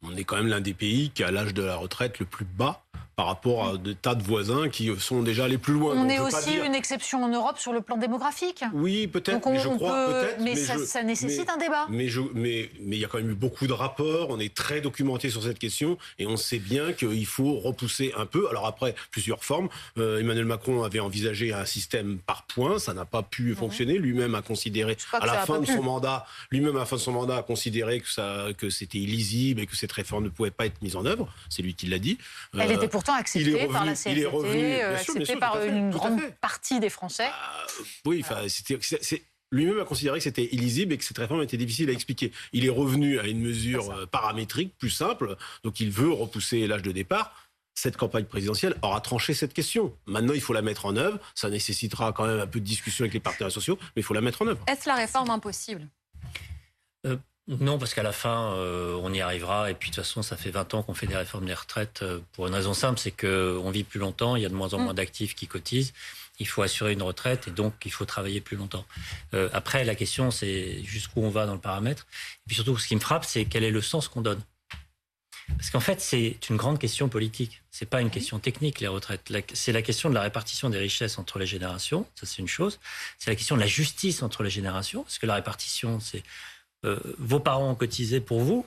on 0.03 0.17
est 0.17 0.25
quand 0.25 0.37
même 0.37 0.49
l'un 0.49 0.61
des 0.61 0.75
pays 0.75 1.11
qui 1.11 1.23
a 1.23 1.31
l'âge 1.31 1.55
de 1.55 1.63
la 1.63 1.77
retraite 1.77 2.19
le 2.19 2.27
plus 2.27 2.45
bas 2.45 2.83
par 3.17 3.27
rapport 3.27 3.69
à 3.69 3.77
des 3.77 3.95
tas 3.95 4.15
de 4.15 4.23
voisins 4.23 4.69
qui 4.69 4.91
sont 4.99 5.23
déjà 5.23 5.45
allés 5.45 5.59
plus 5.59 5.75
loin. 5.75 5.95
On 5.97 6.09
est 6.09 6.19
aussi 6.19 6.57
une 6.57 6.75
exception 6.75 7.23
en 7.25 7.29
Europe 7.29 7.59
sur 7.59 7.73
le 7.73 7.81
plan 7.81 7.97
démographique. 7.97 8.65
Oui, 8.73 9.07
peut-être, 9.07 9.47
mais 9.51 9.59
je 9.59 9.69
crois, 9.69 10.07
peut-être. 10.07 10.41
Mais, 10.41 10.57
ça, 10.57 11.03
nécessite 11.03 11.49
un 11.51 11.59
débat. 11.59 11.87
Mais 11.91 12.07
il 12.07 12.21
mais, 12.35 12.71
mais, 12.81 12.97
y 12.97 13.05
a 13.05 13.09
quand 13.09 13.19
même 13.19 13.31
eu 13.31 13.35
beaucoup 13.35 13.67
de 13.67 13.73
rapports, 13.73 14.29
on 14.31 14.39
est 14.39 14.55
très 14.55 14.81
documenté 14.81 15.31
sur 15.31 15.43
cette 15.43 15.59
question, 15.59 15.99
et 16.19 16.27
on 16.27 16.37
sait 16.37 16.59
bien 16.59 16.93
qu'il 16.93 17.27
faut 17.27 17.59
repousser 17.59 18.13
un 18.17 18.27
peu. 18.27 18.49
Alors 18.49 18.67
après, 18.67 18.95
plusieurs 19.11 19.45
formes. 19.45 19.69
Euh, 19.99 20.21
Emmanuel 20.21 20.47
Macron 20.47 20.83
avait 20.83 21.01
envisagé 21.01 21.53
un 21.53 21.65
système 21.65 22.19
par 22.19 22.45
points, 22.45 22.79
ça 22.79 22.95
n'a 22.95 23.05
pas 23.05 23.23
pu 23.23 23.55
fonctionner. 23.55 23.99
Lui-même 23.99 24.35
a 24.35 24.43
considéré, 24.43 24.97
à 25.13 25.27
la 25.27 25.47
fin 25.47 25.61
de 25.61 25.67
son 25.67 25.83
mandat, 25.83 26.27
lui-même 26.51 26.77
à 26.77 26.81
la 26.81 26.87
fin 26.87 26.97
de 26.97 27.01
son 27.01 27.13
mandat 27.13 27.37
a 27.37 27.43
considéré 27.43 28.01
que, 28.01 28.09
ça, 28.09 28.47
que 28.57 28.71
c'était 28.71 28.99
illisible 28.99 29.61
et 29.61 29.67
que 29.67 29.77
cette 29.77 29.93
réforme 29.93 30.25
ne 30.25 30.29
pouvait 30.29 30.51
pas 30.51 30.67
être 30.67 30.81
mise 30.83 30.97
en 30.97 31.05
œuvre. 31.05 31.29
C'est 31.49 31.63
lui 31.63 31.75
qui 31.75 31.87
l'a 31.87 31.99
dit. 31.99 32.19
Elle 32.59 32.73
était 32.73 32.89
pourtant 33.03 33.19
accepté 33.19 33.67
par 33.67 33.85
la 33.85 33.95
CFDT, 33.95 34.83
euh, 34.83 34.97
accepté 34.97 35.37
par 35.37 35.63
une 35.63 35.91
grande 35.91 36.21
partie 36.41 36.81
des 36.81 36.91
Français. 36.91 37.29
Ah, 37.29 37.67
oui, 38.07 38.23
enfin, 38.25 38.49
c'était 38.49 38.79
lui-même 39.51 39.79
a 39.81 39.85
considéré 39.85 40.19
que 40.19 40.25
c'était 40.25 40.49
illisible 40.53 40.95
et 40.95 40.99
que 40.99 41.05
cette 41.05 41.19
réforme 41.19 41.43
était 41.43 41.59
difficile 41.59 41.91
à 41.91 41.93
expliquer. 41.93 42.33
Il 42.53 42.65
est 42.65 42.71
revenu 42.71 43.19
à 43.19 43.27
une 43.27 43.41
mesure 43.41 43.91
euh, 43.91 44.07
paramétrique 44.07 44.79
plus 44.79 44.91
simple, 44.91 45.37
donc 45.63 45.79
il 45.81 45.91
veut 45.91 46.11
repousser 46.11 46.67
l'âge 46.67 46.83
de 46.83 46.93
départ. 46.93 47.35
Cette 47.75 47.97
campagne 47.97 48.25
présidentielle 48.25 48.77
aura 48.83 49.01
tranché 49.01 49.35
cette 49.35 49.53
question. 49.53 49.95
Maintenant, 50.07 50.35
il 50.35 50.41
faut 50.41 50.53
la 50.53 50.63
mettre 50.63 50.87
en 50.87 50.97
œuvre. 50.97 51.19
Ça 51.35 51.51
nécessitera 51.51 52.13
quand 52.13 52.27
même 52.27 52.41
un 52.41 52.47
peu 52.47 52.61
de 52.61 52.65
discussion 52.65 53.03
avec 53.03 53.15
les 53.15 53.21
partenaires 53.21 53.53
sociaux, 53.53 53.79
mais 53.97 54.01
il 54.01 54.03
faut 54.03 54.15
la 54.15 54.21
mettre 54.21 54.43
en 54.43 54.47
œuvre. 54.47 54.61
Est-ce 54.67 54.89
la 54.89 54.95
réforme 54.95 55.31
impossible? 55.31 55.89
Euh, 57.07 57.17
non, 57.49 57.77
parce 57.77 57.93
qu'à 57.93 58.05
la 58.05 58.13
fin, 58.13 58.53
euh, 58.55 58.97
on 59.03 59.13
y 59.13 59.21
arrivera. 59.21 59.71
Et 59.71 59.75
puis, 59.75 59.91
de 59.91 59.97
toute 59.97 60.05
façon, 60.05 60.23
ça 60.23 60.37
fait 60.37 60.51
20 60.51 60.75
ans 60.75 60.83
qu'on 60.85 60.95
fait 60.95 61.09
des 61.09 61.17
réformes 61.17 61.47
des 61.47 61.55
retraites 61.55 62.03
euh, 62.03 62.21
pour 62.33 62.47
une 62.47 62.55
raison 62.55 62.73
simple, 62.73 63.01
c'est 63.01 63.11
qu'on 63.11 63.71
vit 63.71 63.83
plus 63.83 63.99
longtemps, 63.99 64.37
il 64.37 64.43
y 64.43 64.47
a 64.47 64.49
de 64.49 64.55
moins 64.55 64.73
en 64.75 64.79
moins 64.79 64.93
mm. 64.93 64.97
d'actifs 64.97 65.35
qui 65.35 65.49
cotisent. 65.49 65.93
Il 66.39 66.47
faut 66.47 66.63
assurer 66.63 66.93
une 66.93 67.03
retraite 67.03 67.49
et 67.49 67.51
donc 67.51 67.75
il 67.85 67.93
faut 67.93 68.05
travailler 68.05 68.41
plus 68.41 68.57
longtemps. 68.57 68.85
Euh, 69.35 69.49
après, 69.53 69.85
la 69.85 69.95
question, 69.95 70.31
c'est 70.31 70.83
jusqu'où 70.85 71.21
on 71.21 71.31
va 71.31 71.47
dans 71.47 71.55
le 71.55 71.61
paramètre. 71.61 72.07
Et 72.13 72.47
puis 72.47 72.55
surtout, 72.57 72.79
ce 72.79 72.87
qui 72.87 72.95
me 72.95 73.01
frappe, 73.01 73.25
c'est 73.25 73.45
quel 73.45 73.65
est 73.65 73.71
le 73.71 73.83
sens 73.83 74.09
qu'on 74.09 74.23
donne. 74.23 74.41
Parce 75.49 75.71
qu'en 75.71 75.81
fait, 75.81 76.01
c'est 76.01 76.39
une 76.49 76.57
grande 76.57 76.79
question 76.79 77.09
politique. 77.09 77.63
C'est 77.71 77.87
pas 77.89 78.01
une 78.01 78.11
question 78.11 78.39
technique, 78.39 78.81
les 78.81 78.87
retraites. 78.87 79.33
C'est 79.53 79.73
la 79.73 79.83
question 79.83 80.09
de 80.09 80.15
la 80.15 80.23
répartition 80.23 80.71
des 80.71 80.79
richesses 80.79 81.19
entre 81.19 81.39
les 81.39 81.47
générations. 81.47 82.07
Ça, 82.15 82.27
c'est 82.27 82.39
une 82.39 82.49
chose. 82.49 82.79
C'est 83.19 83.31
la 83.31 83.37
question 83.37 83.57
de 83.57 83.61
la 83.61 83.67
justice 83.67 84.23
entre 84.23 84.43
les 84.43 84.51
générations. 84.51 85.03
Parce 85.03 85.19
que 85.19 85.27
la 85.27 85.35
répartition, 85.35 86.01
c'est 86.01 86.23
euh, 86.85 86.99
vos 87.19 87.41
parents 87.41 87.71
ont 87.71 87.75
cotisé 87.75 88.21
pour 88.21 88.41
vous, 88.41 88.67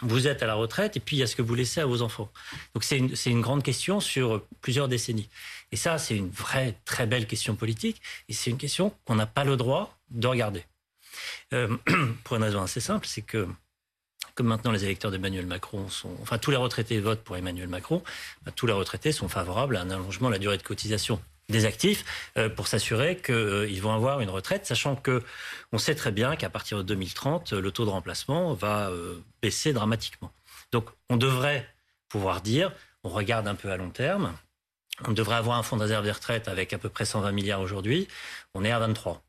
vous 0.00 0.26
êtes 0.26 0.42
à 0.42 0.46
la 0.46 0.54
retraite, 0.54 0.96
et 0.96 1.00
puis 1.00 1.16
il 1.16 1.20
y 1.20 1.22
a 1.22 1.26
ce 1.26 1.36
que 1.36 1.42
vous 1.42 1.54
laissez 1.54 1.80
à 1.80 1.86
vos 1.86 2.02
enfants. 2.02 2.28
Donc 2.74 2.84
c'est 2.84 2.98
une, 2.98 3.14
une, 3.26 3.40
grande 3.40 3.62
question 3.62 4.00
sur 4.00 4.42
plusieurs 4.60 4.88
décennies. 4.88 5.28
Et 5.70 5.76
ça, 5.76 5.98
c'est 5.98 6.16
une 6.16 6.30
vraie, 6.30 6.76
très 6.84 7.06
belle 7.06 7.26
question 7.26 7.54
politique, 7.54 8.02
et 8.28 8.32
c'est 8.32 8.50
une 8.50 8.58
question 8.58 8.92
qu'on 9.04 9.14
n'a 9.14 9.26
pas 9.26 9.44
le 9.44 9.56
droit 9.56 9.96
de 10.10 10.26
regarder. 10.26 10.64
Euh, 11.52 11.76
pour 12.24 12.36
une 12.36 12.42
raison 12.42 12.62
assez 12.62 12.80
simple, 12.80 13.06
c'est 13.06 13.22
que 13.22 13.46
comme 14.34 14.48
maintenant 14.48 14.72
les 14.72 14.84
électeurs 14.84 15.12
d'Emmanuel 15.12 15.46
Macron 15.46 15.88
sont, 15.88 16.10
enfin 16.22 16.38
tous 16.38 16.50
les 16.50 16.56
retraités 16.56 16.98
votent 16.98 17.22
pour 17.22 17.36
Emmanuel 17.36 17.68
Macron, 17.68 18.02
bah, 18.44 18.50
tous 18.50 18.66
les 18.66 18.72
retraités 18.72 19.12
sont 19.12 19.28
favorables 19.28 19.76
à 19.76 19.82
un 19.82 19.90
allongement 19.90 20.28
de 20.28 20.32
la 20.32 20.38
durée 20.40 20.58
de 20.58 20.62
cotisation 20.62 21.20
des 21.48 21.66
actifs 21.66 22.04
euh, 22.36 22.48
pour 22.48 22.66
s'assurer 22.68 23.16
qu'ils 23.16 23.34
euh, 23.34 23.80
vont 23.80 23.92
avoir 23.92 24.20
une 24.20 24.30
retraite, 24.30 24.66
sachant 24.66 24.96
que 24.96 25.22
on 25.72 25.78
sait 25.78 25.94
très 25.94 26.12
bien 26.12 26.36
qu'à 26.36 26.50
partir 26.50 26.78
de 26.78 26.82
2030, 26.82 27.52
le 27.52 27.70
taux 27.70 27.84
de 27.84 27.90
remplacement 27.90 28.54
va 28.54 28.88
euh, 28.88 29.16
baisser 29.42 29.72
dramatiquement. 29.72 30.32
Donc 30.72 30.88
on 31.10 31.16
devrait 31.16 31.68
pouvoir 32.08 32.40
dire, 32.40 32.72
on 33.02 33.10
regarde 33.10 33.46
un 33.46 33.54
peu 33.54 33.70
à 33.70 33.76
long 33.76 33.90
terme, 33.90 34.32
on 35.06 35.12
devrait 35.12 35.36
avoir 35.36 35.58
un 35.58 35.62
fonds 35.62 35.76
de 35.76 35.82
réserve 35.82 36.04
des 36.04 36.12
retraites 36.12 36.48
avec 36.48 36.72
à 36.72 36.78
peu 36.78 36.88
près 36.88 37.04
120 37.04 37.32
milliards 37.32 37.60
aujourd'hui, 37.60 38.08
on 38.54 38.64
est 38.64 38.70
à 38.70 38.78
23. 38.78 39.22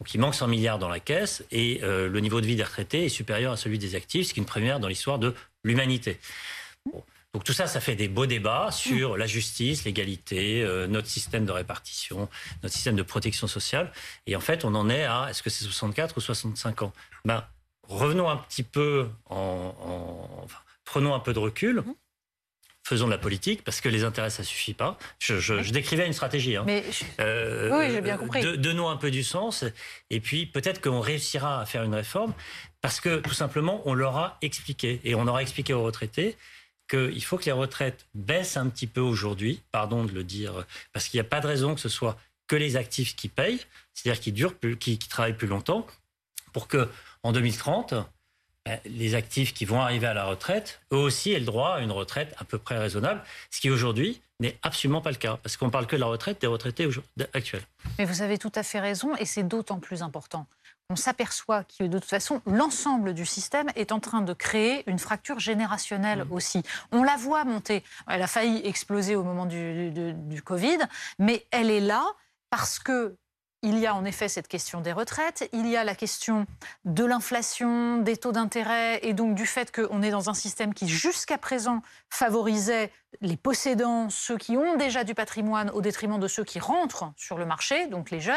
Donc 0.00 0.12
il 0.12 0.20
manque 0.20 0.34
100 0.34 0.48
milliards 0.48 0.78
dans 0.78 0.88
la 0.88 0.98
caisse 0.98 1.44
et 1.50 1.80
le 1.82 2.18
niveau 2.18 2.40
de 2.40 2.46
vie 2.46 2.56
des 2.56 2.64
retraités 2.64 3.04
est 3.04 3.10
supérieur 3.10 3.52
à 3.52 3.56
celui 3.56 3.78
des 3.78 3.94
actifs, 3.94 4.28
ce 4.28 4.34
qui 4.34 4.40
est 4.40 4.42
une 4.42 4.48
première 4.48 4.80
dans 4.80 4.88
l'histoire 4.88 5.18
de 5.18 5.34
l'humanité. 5.62 6.18
Donc 7.34 7.44
tout 7.44 7.52
ça, 7.52 7.66
ça 7.66 7.80
fait 7.80 7.96
des 7.96 8.08
beaux 8.08 8.26
débats 8.26 8.70
sur 8.70 9.16
la 9.16 9.26
justice, 9.26 9.84
l'égalité, 9.84 10.62
euh, 10.62 10.86
notre 10.86 11.08
système 11.08 11.44
de 11.44 11.52
répartition, 11.52 12.28
notre 12.62 12.74
système 12.74 12.96
de 12.96 13.02
protection 13.02 13.46
sociale. 13.48 13.92
Et 14.26 14.36
en 14.36 14.40
fait, 14.40 14.64
on 14.64 14.74
en 14.74 14.88
est 14.88 15.04
à, 15.04 15.26
est-ce 15.28 15.42
que 15.42 15.50
c'est 15.50 15.64
64 15.64 16.16
ou 16.16 16.20
65 16.20 16.82
ans? 16.82 16.92
Ben, 17.24 17.44
Revenons 17.88 18.28
un 18.28 18.36
petit 18.36 18.62
peu 18.62 19.08
en... 19.28 19.74
enfin, 20.42 20.58
prenons 20.84 21.14
un 21.14 21.20
peu 21.20 21.32
de 21.32 21.38
recul. 21.38 21.76
Mhm. 21.76 21.94
Faisons 22.86 23.06
de 23.06 23.12
la 23.12 23.18
politique 23.18 23.64
parce 23.64 23.80
que 23.80 23.88
les 23.88 24.04
intérêts 24.04 24.28
ça 24.28 24.42
suffit 24.42 24.74
pas. 24.74 24.98
Je, 25.18 25.70
décrivais 25.70 26.06
une 26.06 26.12
stratégie. 26.12 26.54
Hein. 26.54 26.64
Mais 26.66 26.84
euh, 27.18 27.70
oui, 27.72 27.90
j'ai 27.90 28.02
bien 28.02 28.18
compris. 28.18 28.58
Donnons 28.58 28.90
un 28.90 28.98
peu 28.98 29.10
du 29.10 29.24
sens 29.24 29.64
et 30.10 30.20
puis 30.20 30.44
peut-être 30.44 30.82
qu'on 30.82 31.00
réussira 31.00 31.62
à 31.62 31.64
faire 31.64 31.82
une 31.82 31.94
réforme 31.94 32.34
parce 32.82 33.00
que 33.00 33.20
tout 33.20 33.32
simplement 33.32 33.80
on 33.86 33.94
leur 33.94 34.18
a 34.18 34.36
expliqué 34.42 35.00
et 35.04 35.14
on 35.14 35.26
aura 35.26 35.40
expliqué 35.40 35.72
aux 35.72 35.82
retraités 35.82 36.36
qu'il 36.94 37.24
faut 37.24 37.38
que 37.38 37.44
les 37.44 37.52
retraites 37.52 38.06
baissent 38.14 38.56
un 38.56 38.68
petit 38.68 38.86
peu 38.86 39.00
aujourd'hui, 39.00 39.62
pardon 39.72 40.04
de 40.04 40.12
le 40.12 40.24
dire, 40.24 40.64
parce 40.92 41.08
qu'il 41.08 41.18
n'y 41.18 41.26
a 41.26 41.28
pas 41.28 41.40
de 41.40 41.46
raison 41.46 41.74
que 41.74 41.80
ce 41.80 41.88
soit 41.88 42.18
que 42.46 42.56
les 42.56 42.76
actifs 42.76 43.16
qui 43.16 43.28
payent, 43.28 43.60
c'est-à-dire 43.92 44.20
qui 44.20 44.32
durent 44.32 44.54
plus, 44.54 44.76
qui, 44.76 44.98
travaillent 44.98 45.36
plus 45.36 45.48
longtemps, 45.48 45.86
pour 46.52 46.68
que 46.68 46.88
en 47.22 47.32
2030, 47.32 47.94
ben, 48.66 48.80
les 48.84 49.14
actifs 49.14 49.54
qui 49.54 49.64
vont 49.64 49.80
arriver 49.80 50.06
à 50.06 50.14
la 50.14 50.24
retraite, 50.24 50.80
eux 50.92 50.98
aussi 50.98 51.32
aient 51.32 51.38
le 51.38 51.46
droit 51.46 51.74
à 51.74 51.80
une 51.80 51.92
retraite 51.92 52.34
à 52.38 52.44
peu 52.44 52.58
près 52.58 52.78
raisonnable, 52.78 53.22
ce 53.50 53.60
qui 53.60 53.70
aujourd'hui 53.70 54.20
n'est 54.40 54.58
absolument 54.62 55.00
pas 55.00 55.10
le 55.10 55.16
cas, 55.16 55.38
parce 55.42 55.56
qu'on 55.56 55.70
parle 55.70 55.86
que 55.86 55.96
de 55.96 56.00
la 56.00 56.06
retraite 56.06 56.40
des 56.40 56.46
retraités 56.46 56.88
actuels. 57.32 57.62
Mais 57.98 58.04
vous 58.04 58.22
avez 58.22 58.36
tout 58.36 58.52
à 58.54 58.62
fait 58.62 58.80
raison, 58.80 59.14
et 59.16 59.24
c'est 59.24 59.44
d'autant 59.44 59.80
plus 59.80 60.02
important 60.02 60.46
on 60.90 60.96
s'aperçoit 60.96 61.64
que 61.64 61.84
de 61.84 61.98
toute 61.98 62.08
façon, 62.08 62.42
l'ensemble 62.46 63.14
du 63.14 63.24
système 63.24 63.68
est 63.74 63.92
en 63.92 64.00
train 64.00 64.20
de 64.20 64.32
créer 64.32 64.88
une 64.88 64.98
fracture 64.98 65.38
générationnelle 65.38 66.24
mmh. 66.24 66.32
aussi. 66.32 66.62
On 66.92 67.02
la 67.02 67.16
voit 67.16 67.44
monter. 67.44 67.82
Elle 68.08 68.22
a 68.22 68.26
failli 68.26 68.60
exploser 68.66 69.16
au 69.16 69.24
moment 69.24 69.46
du, 69.46 69.90
du 69.90 70.42
Covid, 70.42 70.78
mais 71.18 71.46
elle 71.50 71.70
est 71.70 71.80
là 71.80 72.04
parce 72.50 72.78
que 72.78 73.16
il 73.64 73.78
y 73.78 73.86
a 73.86 73.94
en 73.94 74.04
effet 74.04 74.28
cette 74.28 74.46
question 74.46 74.82
des 74.82 74.92
retraites, 74.92 75.48
il 75.54 75.66
y 75.66 75.76
a 75.76 75.84
la 75.84 75.94
question 75.94 76.46
de 76.84 77.02
l'inflation, 77.02 77.96
des 77.96 78.18
taux 78.18 78.30
d'intérêt 78.30 79.00
et 79.02 79.14
donc 79.14 79.34
du 79.34 79.46
fait 79.46 79.74
qu'on 79.74 80.02
est 80.02 80.10
dans 80.10 80.28
un 80.28 80.34
système 80.34 80.74
qui 80.74 80.86
jusqu'à 80.86 81.38
présent 81.38 81.80
favorisait 82.10 82.92
les 83.22 83.38
possédants, 83.38 84.10
ceux 84.10 84.36
qui 84.36 84.58
ont 84.58 84.76
déjà 84.76 85.02
du 85.02 85.14
patrimoine 85.14 85.70
au 85.70 85.80
détriment 85.80 86.20
de 86.20 86.28
ceux 86.28 86.44
qui 86.44 86.60
rentrent 86.60 87.10
sur 87.16 87.38
le 87.38 87.46
marché, 87.46 87.86
donc 87.86 88.10
les 88.10 88.20
jeunes. 88.20 88.36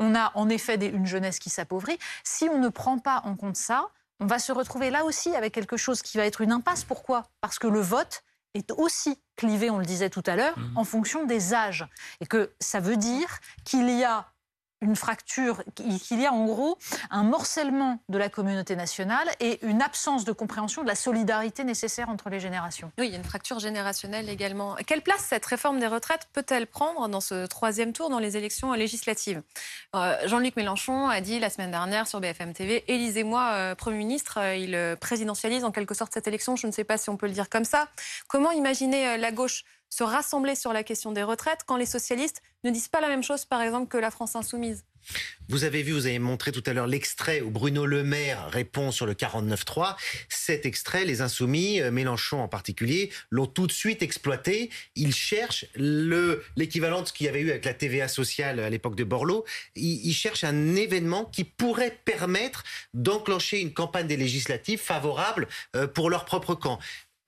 On 0.00 0.12
a 0.16 0.32
en 0.34 0.48
effet 0.48 0.74
une 0.74 1.06
jeunesse 1.06 1.38
qui 1.38 1.50
s'appauvrit. 1.50 1.98
Si 2.24 2.48
on 2.48 2.58
ne 2.58 2.68
prend 2.68 2.98
pas 2.98 3.22
en 3.24 3.36
compte 3.36 3.56
ça, 3.56 3.90
on 4.18 4.26
va 4.26 4.40
se 4.40 4.50
retrouver 4.50 4.90
là 4.90 5.04
aussi 5.04 5.36
avec 5.36 5.54
quelque 5.54 5.76
chose 5.76 6.02
qui 6.02 6.16
va 6.18 6.26
être 6.26 6.40
une 6.40 6.50
impasse. 6.50 6.82
Pourquoi? 6.82 7.28
Parce 7.40 7.60
que 7.60 7.68
le 7.68 7.80
vote 7.80 8.24
est 8.54 8.72
aussi 8.72 9.20
clivé, 9.36 9.70
on 9.70 9.78
le 9.78 9.84
disait 9.84 10.10
tout 10.10 10.22
à 10.26 10.34
l'heure, 10.34 10.58
mmh. 10.58 10.78
en 10.78 10.84
fonction 10.84 11.24
des 11.24 11.54
âges. 11.54 11.86
Et 12.20 12.26
que 12.26 12.52
ça 12.58 12.80
veut 12.80 12.96
dire 12.96 13.38
qu'il 13.64 13.88
y 13.88 14.02
a 14.02 14.26
une 14.84 14.96
fracture, 14.96 15.62
qu'il 15.74 16.20
y 16.20 16.26
a 16.26 16.32
en 16.32 16.44
gros 16.44 16.78
un 17.10 17.24
morcellement 17.24 17.98
de 18.08 18.18
la 18.18 18.28
communauté 18.28 18.76
nationale 18.76 19.28
et 19.40 19.64
une 19.66 19.80
absence 19.82 20.24
de 20.24 20.32
compréhension 20.32 20.82
de 20.82 20.88
la 20.88 20.94
solidarité 20.94 21.64
nécessaire 21.64 22.10
entre 22.10 22.28
les 22.28 22.38
générations. 22.38 22.92
Oui, 22.98 23.06
il 23.06 23.12
y 23.12 23.14
a 23.14 23.18
une 23.18 23.24
fracture 23.24 23.58
générationnelle 23.58 24.28
également. 24.28 24.76
Quelle 24.86 25.00
place 25.00 25.24
cette 25.28 25.46
réforme 25.46 25.80
des 25.80 25.86
retraites 25.86 26.28
peut-elle 26.32 26.66
prendre 26.66 27.08
dans 27.08 27.20
ce 27.20 27.46
troisième 27.46 27.92
tour 27.92 28.10
dans 28.10 28.18
les 28.18 28.36
élections 28.36 28.72
législatives? 28.74 29.42
Euh, 29.96 30.16
Jean-Luc 30.26 30.56
Mélenchon 30.56 31.08
a 31.08 31.20
dit 31.22 31.40
la 31.40 31.48
semaine 31.48 31.70
dernière 31.70 32.06
sur 32.06 32.20
BFM 32.20 32.52
TV, 32.52 32.84
élisez-moi 32.88 33.50
euh, 33.52 33.74
Premier 33.74 33.98
ministre, 33.98 34.38
euh, 34.38 34.54
il 34.54 34.96
présidentialise 35.00 35.64
en 35.64 35.72
quelque 35.72 35.94
sorte 35.94 36.12
cette 36.12 36.28
élection, 36.28 36.56
je 36.56 36.66
ne 36.66 36.72
sais 36.72 36.84
pas 36.84 36.98
si 36.98 37.08
on 37.08 37.16
peut 37.16 37.26
le 37.26 37.32
dire 37.32 37.48
comme 37.48 37.64
ça. 37.64 37.88
Comment 38.28 38.50
imaginer 38.50 39.16
la 39.16 39.32
gauche 39.32 39.64
se 39.94 40.02
rassembler 40.02 40.56
sur 40.56 40.72
la 40.72 40.82
question 40.82 41.12
des 41.12 41.22
retraites 41.22 41.60
quand 41.66 41.76
les 41.76 41.86
socialistes 41.86 42.42
ne 42.64 42.70
disent 42.70 42.88
pas 42.88 43.00
la 43.00 43.08
même 43.08 43.22
chose, 43.22 43.44
par 43.44 43.62
exemple, 43.62 43.86
que 43.86 43.98
la 43.98 44.10
France 44.10 44.34
insoumise 44.34 44.84
vous 45.50 45.64
avez 45.64 45.82
vu, 45.82 45.92
vous 45.92 46.06
avez 46.06 46.18
montré 46.18 46.50
tout 46.50 46.62
à 46.64 46.72
l'heure 46.72 46.86
l'extrait 46.86 47.42
où 47.42 47.50
Bruno 47.50 47.84
Le 47.84 48.02
Maire 48.02 48.48
répond 48.50 48.90
sur 48.90 49.04
le 49.04 49.12
49.3. 49.12 49.96
Cet 50.30 50.64
extrait, 50.64 51.04
les 51.04 51.20
Insoumis, 51.20 51.82
euh, 51.82 51.90
Mélenchon 51.90 52.40
en 52.40 52.48
particulier, 52.48 53.10
l'ont 53.30 53.46
tout 53.46 53.66
de 53.66 53.72
suite 53.72 54.02
exploité. 54.02 54.70
Ils 54.96 55.14
cherchent 55.14 55.66
l'équivalent 55.76 57.02
de 57.02 57.06
ce 57.08 57.12
qu'il 57.12 57.26
y 57.26 57.28
avait 57.28 57.42
eu 57.42 57.50
avec 57.50 57.66
la 57.66 57.74
TVA 57.74 58.08
sociale 58.08 58.60
à 58.60 58.70
l'époque 58.70 58.96
de 58.96 59.04
Borloo. 59.04 59.44
Ils, 59.76 60.06
ils, 60.06 60.14
cherchent 60.14 60.44
un 60.44 60.74
événement 60.74 61.26
qui 61.26 61.44
pourrait 61.44 61.98
permettre 62.06 62.64
d'enclencher 62.94 63.60
une 63.60 63.74
campagne 63.74 64.06
des 64.06 64.16
législatives 64.16 64.80
favorable 64.80 65.46
euh, 65.76 65.86
pour 65.86 66.08
leur 66.08 66.24
propre 66.24 66.54
camp. 66.54 66.78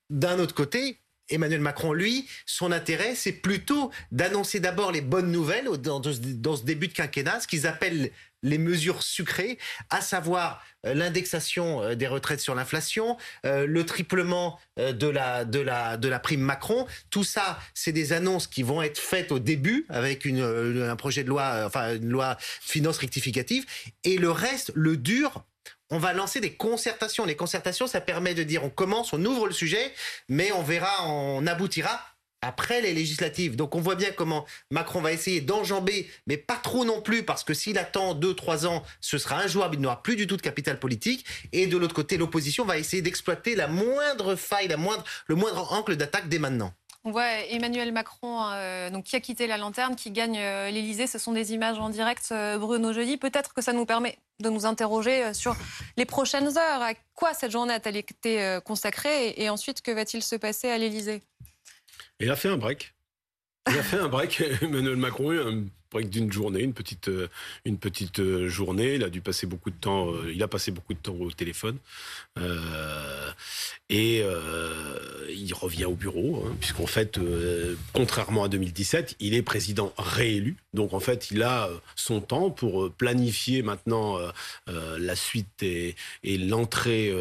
D'un 0.09 0.39
autre 0.39 0.55
côté, 0.55 1.01
Emmanuel 1.29 1.61
Macron, 1.61 1.93
lui, 1.93 2.29
son 2.47 2.73
intérêt, 2.73 3.15
c'est 3.15 3.33
plutôt 3.33 3.91
d'annoncer 4.13 4.61
d'abord 4.61 4.93
les 4.93 5.01
bonnes 5.01 5.31
nouvelles 5.31 5.69
dans, 5.79 6.03
ce 6.03 6.65
début 6.65 6.89
de 6.89 6.93
quinquennat, 6.93 7.41
ce 7.41 7.47
qu'ils 7.47 7.67
appellent 7.67 8.11
les 8.43 8.59
mesures 8.59 9.03
sucrées, 9.03 9.59
à 9.91 10.01
savoir 10.01 10.63
euh, 10.87 10.95
l'indexation 10.95 11.83
euh, 11.83 11.95
des 11.95 12.07
retraites 12.07 12.41
sur 12.41 12.55
l'inflation, 12.55 13.17
euh, 13.45 13.67
le 13.67 13.85
triplement 13.85 14.61
de 14.77 15.09
la, 15.09 16.19
prime 16.21 16.41
Macron. 16.41 16.87
Tout 17.11 17.25
ça, 17.25 17.59
c'est 17.75 17.93
des 17.93 18.13
annonces 18.13 18.47
qui 18.47 18.63
vont 18.63 18.83
être 18.83 18.99
faites 18.99 19.33
au 19.33 19.39
début 19.39 19.87
avec 19.89 20.27
un 20.27 20.97
projet 20.97 21.25
de 21.25 21.29
loi, 21.29 21.63
enfin 21.67 21.97
une 21.97 22.11
loi 22.11 22.37
finance 22.39 22.99
rectificative. 22.99 23.65
Et 24.05 24.19
le 24.19 24.31
reste, 24.31 24.71
le 24.75 24.97
dur, 24.97 25.45
on 25.91 25.99
va 25.99 26.13
lancer 26.13 26.41
des 26.41 26.53
concertations. 26.53 27.25
Les 27.25 27.37
concertations, 27.37 27.87
ça 27.87 28.01
permet 28.01 28.35
de 28.35 28.43
dire 28.43 28.65
on 28.65 28.71
commence, 28.71 29.13
on 29.13 29.25
ouvre 29.25 29.47
le 29.47 29.53
sujet, 29.53 29.93
mais 30.29 30.53
on 30.53 30.63
verra, 30.63 31.09
on 31.09 31.47
aboutira 31.47 32.01
après 32.43 32.81
les 32.81 32.93
législatives. 32.93 33.57
Donc 33.57 33.75
on 33.75 33.81
voit 33.81 33.95
bien 33.95 34.11
comment 34.11 34.45
Macron 34.71 35.01
va 35.01 35.13
essayer 35.13 35.41
d'enjamber, 35.41 36.09
mais 36.27 36.37
pas 36.37 36.57
trop 36.57 36.85
non 36.85 37.01
plus, 37.01 37.25
parce 37.25 37.45
que 37.45 37.55
s'il 37.55 37.79
attend 37.79 38.15
2-3 38.15 38.67
ans, 38.67 38.83
ce 39.01 39.19
sera 39.19 39.39
injouable, 39.39 39.77
il 39.77 39.81
n'aura 39.81 40.03
plus 40.03 40.17
du 40.17 40.27
tout 40.27 40.37
de 40.37 40.43
capital 40.43 40.79
politique. 40.79 41.25
Et 41.53 41.67
de 41.67 41.77
l'autre 41.77 41.95
côté, 41.95 42.17
l'opposition 42.17 42.65
va 42.65 42.79
essayer 42.79 43.03
d'exploiter 43.03 43.55
la 43.55 43.69
moindre 43.69 44.37
faille, 44.37 44.69
la 44.69 44.77
moindre, 44.77 45.05
le 45.27 45.35
moindre 45.35 45.73
angle 45.73 45.97
d'attaque 45.97 46.29
dès 46.29 46.39
maintenant. 46.39 46.73
On 47.05 47.13
voit 47.13 47.31
Emmanuel 47.51 47.93
Macron, 47.93 48.51
euh, 48.53 48.91
donc, 48.91 49.05
qui 49.05 49.15
a 49.15 49.21
quitté 49.21 49.47
la 49.47 49.59
lanterne, 49.59 49.95
qui 49.95 50.11
gagne 50.11 50.39
euh, 50.39 50.71
l'Elysée. 50.71 51.07
Ce 51.07 51.19
sont 51.21 51.33
des 51.33 51.53
images 51.53 51.79
en 51.79 51.89
direct, 51.89 52.31
euh, 52.33 52.59
Bruno 52.59 52.93
Jeudi. 52.93 53.17
Peut-être 53.17 53.55
que 53.55 53.63
ça 53.63 53.73
nous 53.73 53.87
permet 53.87 54.19
de 54.41 54.51
nous 54.51 54.67
interroger 54.67 55.33
sur 55.35 55.57
les 55.97 56.05
prochaines 56.05 56.57
heures. 56.59 56.83
À 56.83 56.93
quoi 57.15 57.35
cette 57.35 57.53
journée 57.53 57.75
a-t-elle 57.75 57.97
été 57.97 58.59
consacrée 58.65 59.35
et, 59.37 59.49
ensuite, 59.49 59.83
que 59.83 59.91
va-t-il 59.91 60.23
se 60.23 60.37
passer 60.37 60.69
à 60.69 60.79
l'Elysée 60.79 61.23
Il 62.21 62.31
a 62.31 62.37
fait 62.37 62.49
un 62.49 62.57
break. 62.57 62.95
Il 63.69 63.79
a 63.79 63.83
fait 63.83 63.99
un 63.99 64.09
break, 64.09 64.43
Emmanuel 64.63 64.97
Macron, 64.97 65.31
break 65.33 65.69
d'une 65.95 66.33
journée, 66.33 66.61
une 66.63 66.75
petite, 66.75 67.11
une 67.65 67.79
petite 67.79 68.47
journée. 68.47 68.95
Il 68.95 69.05
a 69.05 69.11
dû 69.11 69.21
passer 69.21 69.47
beaucoup 69.47 69.71
de 69.71 69.77
temps, 69.77 70.13
il 70.33 70.43
a 70.43 70.49
passé 70.49 70.71
beaucoup 70.71 70.95
de 70.95 70.99
temps 70.99 71.15
au 71.15 71.31
téléphone. 71.31 71.79
Euh, 72.39 73.31
et 73.89 74.21
euh, 74.23 74.99
il 75.31 75.53
revient 75.55 75.85
au 75.85 75.95
bureau, 75.95 76.45
hein, 76.45 76.57
puisqu'en 76.61 76.87
fait, 76.87 77.19
euh, 77.19 77.77
contrairement 77.93 78.45
à 78.45 78.49
2017, 78.49 79.17
il 79.21 79.35
est 79.35 79.43
président 79.43 79.93
réélu. 79.97 80.57
Donc 80.75 80.93
en 80.93 81.01
fait, 81.01 81.31
il 81.31 81.43
a 81.43 81.71
son 81.95 82.21
temps 82.21 82.51
pour 82.51 82.93
planifier 82.93 83.63
maintenant 83.63 84.19
la 84.67 85.17
suite 85.17 85.63
et 85.63 85.95
l'entrée 86.25 87.15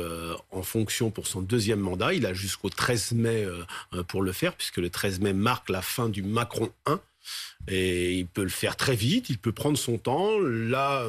en 0.52 0.62
fonction 0.62 1.10
pour 1.10 1.28
son 1.28 1.42
deuxième 1.42 1.80
mandat. 1.80 2.14
Il 2.14 2.26
a 2.26 2.34
jusqu'au 2.34 2.70
13 2.70 3.14
mai 3.14 3.48
pour 4.10 4.22
le 4.22 4.34
faire, 4.34 4.56
puisque 4.56 4.78
le 4.78 4.90
13 4.90 5.22
mai 5.22 5.34
marque 5.34 5.70
la 5.70 5.82
fin 5.82 6.10
du 6.10 6.22
Macron 6.22 6.70
1. 6.86 7.00
Et 7.68 8.20
il 8.20 8.28
peut 8.28 8.44
le 8.44 8.50
faire 8.50 8.76
très 8.76 8.96
vite, 8.96 9.30
il 9.30 9.38
peut 9.38 9.52
prendre 9.52 9.78
son 9.78 9.98
temps. 9.98 10.40
Là, 10.40 11.04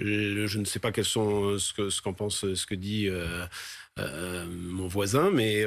euh, 0.00 0.46
je 0.46 0.58
ne 0.58 0.64
sais 0.64 0.78
pas 0.78 0.92
quels 0.92 1.04
sont 1.04 1.58
ce 1.58 1.72
que 1.72 1.90
ce 1.90 2.02
qu'en 2.02 2.12
pense, 2.12 2.52
ce 2.54 2.66
que 2.66 2.74
dit 2.74 3.08
euh, 3.08 3.46
euh, 3.98 4.44
mon 4.46 4.86
voisin, 4.86 5.30
mais 5.30 5.64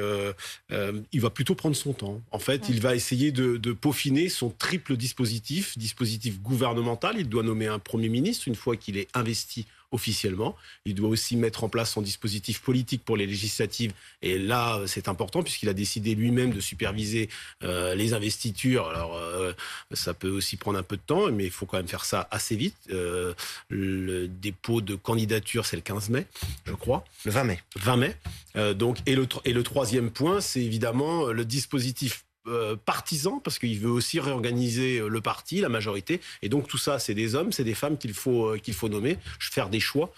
il 1.12 1.20
va 1.20 1.30
plutôt 1.30 1.54
prendre 1.54 1.76
son 1.76 1.92
temps. 1.92 2.22
En 2.30 2.38
fait, 2.38 2.68
il 2.68 2.80
va 2.80 2.94
essayer 2.94 3.32
de, 3.32 3.56
de, 3.56 3.72
peaufiner 3.72 4.28
son 4.28 4.50
triple 4.50 4.96
dispositif, 4.96 5.76
dispositif 5.76 6.40
gouvernemental. 6.40 7.16
Il 7.18 7.28
doit 7.28 7.42
nommer 7.42 7.66
un 7.66 7.78
premier 7.78 8.08
ministre 8.08 8.48
une 8.48 8.54
fois 8.54 8.76
qu'il 8.76 8.96
est 8.96 9.08
investi 9.14 9.66
officiellement. 9.92 10.56
Il 10.84 10.94
doit 10.94 11.08
aussi 11.08 11.36
mettre 11.36 11.64
en 11.64 11.68
place 11.68 11.92
son 11.92 12.02
dispositif 12.02 12.60
politique 12.60 13.04
pour 13.04 13.16
les 13.16 13.26
législatives. 13.26 13.92
Et 14.22 14.38
là, 14.38 14.80
c'est 14.86 15.08
important 15.08 15.42
puisqu'il 15.42 15.68
a 15.68 15.74
décidé 15.74 16.14
lui-même 16.14 16.52
de 16.52 16.60
superviser 16.60 17.28
euh, 17.62 17.94
les 17.94 18.14
investitures. 18.14 18.88
Alors, 18.88 19.16
euh, 19.16 19.52
ça 19.92 20.14
peut 20.14 20.30
aussi 20.30 20.56
prendre 20.56 20.78
un 20.78 20.82
peu 20.82 20.96
de 20.96 21.02
temps, 21.02 21.30
mais 21.30 21.44
il 21.44 21.50
faut 21.50 21.66
quand 21.66 21.78
même 21.78 21.88
faire 21.88 22.04
ça 22.04 22.28
assez 22.30 22.56
vite. 22.56 22.76
Euh, 22.90 23.34
le 23.68 24.28
dépôt 24.28 24.80
de 24.80 24.94
candidature, 24.94 25.66
c'est 25.66 25.76
le 25.76 25.82
15 25.82 26.10
mai, 26.10 26.26
je 26.66 26.72
crois. 26.72 27.04
Le 27.24 27.30
20 27.30 27.44
mai. 27.44 27.62
20 27.76 27.96
mai. 27.96 28.16
donc, 28.74 28.98
et 29.06 29.14
le, 29.14 29.26
et 29.44 29.52
le 29.52 29.62
troisième 29.62 30.10
point, 30.10 30.40
c'est 30.40 30.60
évidemment 30.62 31.26
le 31.26 31.44
dispositif 31.44 32.24
euh, 32.48 32.76
partisan 32.76 33.40
parce 33.42 33.58
qu'il 33.58 33.78
veut 33.78 33.90
aussi 33.90 34.20
réorganiser 34.20 34.98
euh, 34.98 35.08
le 35.08 35.20
parti, 35.20 35.60
la 35.60 35.68
majorité. 35.68 36.20
Et 36.42 36.48
donc 36.48 36.68
tout 36.68 36.78
ça, 36.78 36.98
c'est 36.98 37.14
des 37.14 37.34
hommes, 37.34 37.52
c'est 37.52 37.64
des 37.64 37.74
femmes 37.74 37.98
qu'il 37.98 38.14
faut 38.14 38.46
euh, 38.46 38.72
faut 38.72 38.88
nommer, 38.88 39.18
faire 39.38 39.68
des 39.70 39.80
choix. 39.80 40.12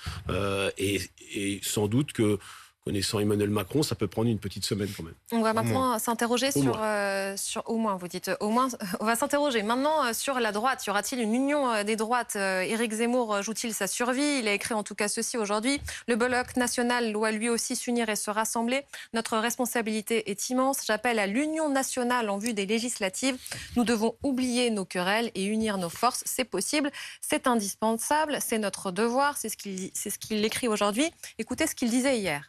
et, 0.78 1.00
et, 1.34 1.60
sans 1.62 1.86
doute 1.86 2.12
que 2.12 2.38
connaissant 2.84 3.20
Emmanuel 3.20 3.50
Macron, 3.50 3.82
ça 3.82 3.94
peut 3.94 4.08
prendre 4.08 4.28
une 4.28 4.38
petite 4.38 4.64
semaine 4.64 4.88
quand 4.96 5.02
même. 5.02 5.14
On 5.32 5.42
va 5.42 5.52
maintenant 5.52 5.98
s'interroger 5.98 6.50
sur, 6.50 6.80
euh, 6.82 7.36
sur, 7.36 7.62
au 7.68 7.76
moins, 7.76 7.96
vous 7.96 8.08
dites 8.08 8.28
euh, 8.28 8.36
au 8.40 8.48
moins, 8.48 8.68
on 9.00 9.04
va 9.04 9.16
s'interroger 9.16 9.62
maintenant 9.62 10.04
euh, 10.04 10.12
sur 10.14 10.40
la 10.40 10.50
droite. 10.50 10.84
Y 10.86 10.90
aura-t-il 10.90 11.20
une 11.20 11.34
union 11.34 11.84
des 11.84 11.96
droites 11.96 12.36
Éric 12.36 12.92
Zemmour 12.92 13.42
joue-t-il 13.42 13.74
sa 13.74 13.86
survie? 13.86 14.38
Il 14.38 14.48
a 14.48 14.54
écrit 14.54 14.74
en 14.74 14.82
tout 14.82 14.94
cas 14.94 15.08
ceci 15.08 15.36
aujourd'hui. 15.36 15.80
Le 16.08 16.16
bloc 16.16 16.56
national 16.56 17.12
doit 17.12 17.32
lui 17.32 17.48
aussi 17.48 17.76
s'unir 17.76 18.08
et 18.08 18.16
se 18.16 18.30
rassembler. 18.30 18.82
Notre 19.12 19.36
responsabilité 19.36 20.30
est 20.30 20.48
immense. 20.48 20.78
J'appelle 20.86 21.18
à 21.18 21.26
l'union 21.26 21.68
nationale 21.68 22.30
en 22.30 22.38
vue 22.38 22.54
des 22.54 22.66
législatives. 22.66 23.36
Nous 23.76 23.84
devons 23.84 24.16
oublier 24.22 24.70
nos 24.70 24.86
querelles 24.86 25.30
et 25.34 25.44
unir 25.44 25.76
nos 25.76 25.90
forces. 25.90 26.22
C'est 26.24 26.44
possible, 26.44 26.90
c'est 27.20 27.46
indispensable, 27.46 28.38
c'est 28.40 28.58
notre 28.58 28.90
devoir. 28.90 29.36
C'est 29.36 29.50
ce 29.50 29.56
qu'il 29.56 29.90
ce 29.94 30.18
qu'il 30.18 30.44
écrit 30.44 30.68
aujourd'hui. 30.68 31.10
Écoutez 31.38 31.66
ce 31.66 31.74
qu'il 31.74 31.90
disait 31.90 32.18
hier. 32.18 32.48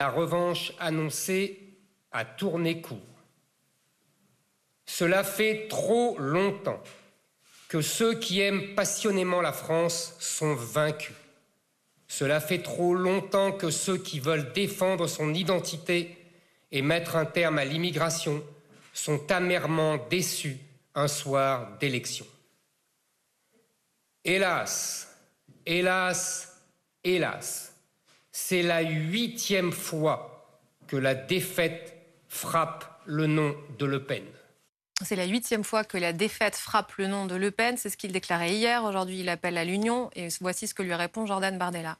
La 0.00 0.10
revanche 0.10 0.72
annoncée 0.78 1.78
a 2.10 2.24
tourné 2.24 2.80
court. 2.80 2.98
Cela 4.86 5.24
fait 5.24 5.66
trop 5.68 6.18
longtemps 6.18 6.82
que 7.68 7.80
ceux 7.80 8.18
qui 8.18 8.40
aiment 8.40 8.74
passionnément 8.74 9.40
la 9.40 9.52
France 9.52 10.14
sont 10.20 10.54
vaincus. 10.54 11.16
Cela 12.06 12.40
fait 12.40 12.62
trop 12.62 12.94
longtemps 12.94 13.52
que 13.52 13.70
ceux 13.70 13.98
qui 13.98 14.20
veulent 14.20 14.52
défendre 14.52 15.06
son 15.06 15.34
identité 15.34 16.16
et 16.70 16.82
mettre 16.82 17.16
un 17.16 17.24
terme 17.24 17.58
à 17.58 17.64
l'immigration 17.64 18.44
sont 18.92 19.30
amèrement 19.32 19.96
déçus 19.96 20.58
un 20.94 21.08
soir 21.08 21.76
d'élection. 21.78 22.26
Hélas, 24.24 25.08
hélas, 25.66 26.62
hélas, 27.02 27.73
c'est 28.36 28.62
la 28.62 28.80
huitième 28.82 29.70
fois 29.70 30.58
que 30.88 30.96
la 30.96 31.14
défaite 31.14 31.94
frappe 32.26 33.00
le 33.06 33.28
nom 33.28 33.54
de 33.78 33.86
Le 33.86 34.04
Pen. 34.04 34.24
C'est 35.04 35.14
la 35.14 35.24
huitième 35.24 35.62
fois 35.62 35.84
que 35.84 35.96
la 35.96 36.12
défaite 36.12 36.56
frappe 36.56 36.92
le 36.96 37.06
nom 37.06 37.26
de 37.26 37.36
Le 37.36 37.52
Pen. 37.52 37.76
C'est 37.76 37.90
ce 37.90 37.96
qu'il 37.96 38.10
déclarait 38.10 38.50
hier. 38.50 38.82
Aujourd'hui, 38.82 39.20
il 39.20 39.28
appelle 39.28 39.56
à 39.56 39.64
l'union. 39.64 40.10
Et 40.16 40.28
voici 40.40 40.66
ce 40.66 40.74
que 40.74 40.82
lui 40.82 40.94
répond 40.94 41.26
Jordan 41.26 41.56
Bardella. 41.56 41.96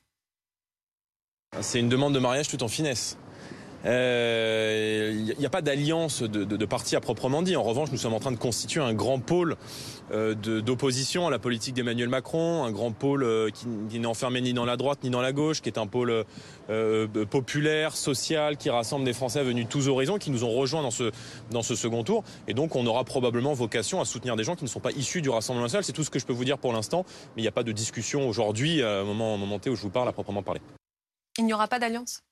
C'est 1.61 1.79
une 1.79 1.89
demande 1.89 2.15
de 2.15 2.19
mariage 2.19 2.49
tout 2.49 2.65
en 2.65 2.69
finesse. 2.69 3.17
Il 3.85 3.91
euh, 3.91 5.35
n'y 5.39 5.45
a 5.45 5.51
pas 5.51 5.61
d'alliance 5.61 6.23
de, 6.23 6.45
de, 6.45 6.65
parti 6.65 6.97
à 6.97 7.01
proprement 7.01 7.43
dit. 7.43 7.55
En 7.55 7.63
revanche, 7.63 7.91
nous 7.93 7.99
sommes 7.99 8.15
en 8.15 8.19
train 8.19 8.33
de 8.33 8.39
constituer 8.39 8.81
un 8.81 8.95
grand 8.95 9.19
pôle 9.19 9.57
euh, 10.11 10.35
d'opposition 10.35 11.27
à 11.27 11.31
la 11.31 11.39
politique 11.39 11.75
d'Emmanuel 11.75 12.09
Macron, 12.09 12.65
un 12.65 12.71
grand 12.71 12.93
pôle 12.93 13.25
euh, 13.25 13.51
qui, 13.51 13.99
n'est 13.99 14.07
enfermé 14.07 14.41
ni 14.41 14.55
dans 14.55 14.65
la 14.65 14.79
droite 14.79 15.01
ni 15.05 15.11
dans 15.11 15.21
la 15.21 15.33
gauche, 15.33 15.61
qui 15.61 15.69
est 15.69 15.77
un 15.77 15.87
pôle 15.87 16.25
populaire, 17.29 17.95
social, 17.95 18.57
qui 18.57 18.71
rassemble 18.71 19.05
des 19.05 19.13
Français 19.13 19.45
venus 19.45 19.67
de 19.67 19.71
tous 19.71 19.87
horizons, 19.89 20.17
qui 20.17 20.31
nous 20.31 20.45
ont 20.45 20.53
rejoints 20.53 20.83
dans 20.83 21.63
ce, 21.63 21.75
second 21.75 22.05
tour. 22.05 22.25
Et 22.49 22.55
donc, 22.55 22.77
on 22.77 22.87
aura 22.87 23.05
probablement 23.05 23.53
vocation 23.53 24.01
à 24.01 24.07
soutenir 24.07 24.35
des 24.35 24.45
gens 24.45 24.57
qui 24.57 24.65
ne 24.65 24.71
sont 24.71 24.81
pas 24.81 24.93
issus 24.93 25.21
du 25.21 25.29
Rassemblement 25.29 25.67
national. 25.67 25.85
C'est 25.85 25.93
tout 25.93 26.05
ce 26.05 26.11
que 26.11 26.19
je 26.19 26.25
peux 26.25 26.33
vous 26.33 26.47
dire 26.47 26.57
pour 26.57 26.73
l'instant, 26.73 27.05
mais 27.37 27.43
il 27.43 27.45
n'y 27.45 27.49
a 27.49 27.53
pas 27.53 27.65
de 27.65 27.73
discussion 27.73 28.27
aujourd'hui, 28.27 28.83
au 28.83 29.05
moment, 29.05 29.35
au 29.35 29.39
moment 29.39 29.57
où 29.57 29.77
je 29.77 29.83
vous 29.83 29.91
parle, 29.91 30.09
à 30.09 30.13
proprement 30.13 30.43
parler. 30.43 30.63
Il 31.37 31.45
n'y 31.45 31.53
aura 31.53 31.69
pas 31.69 31.79
d'alliance? 31.79 32.23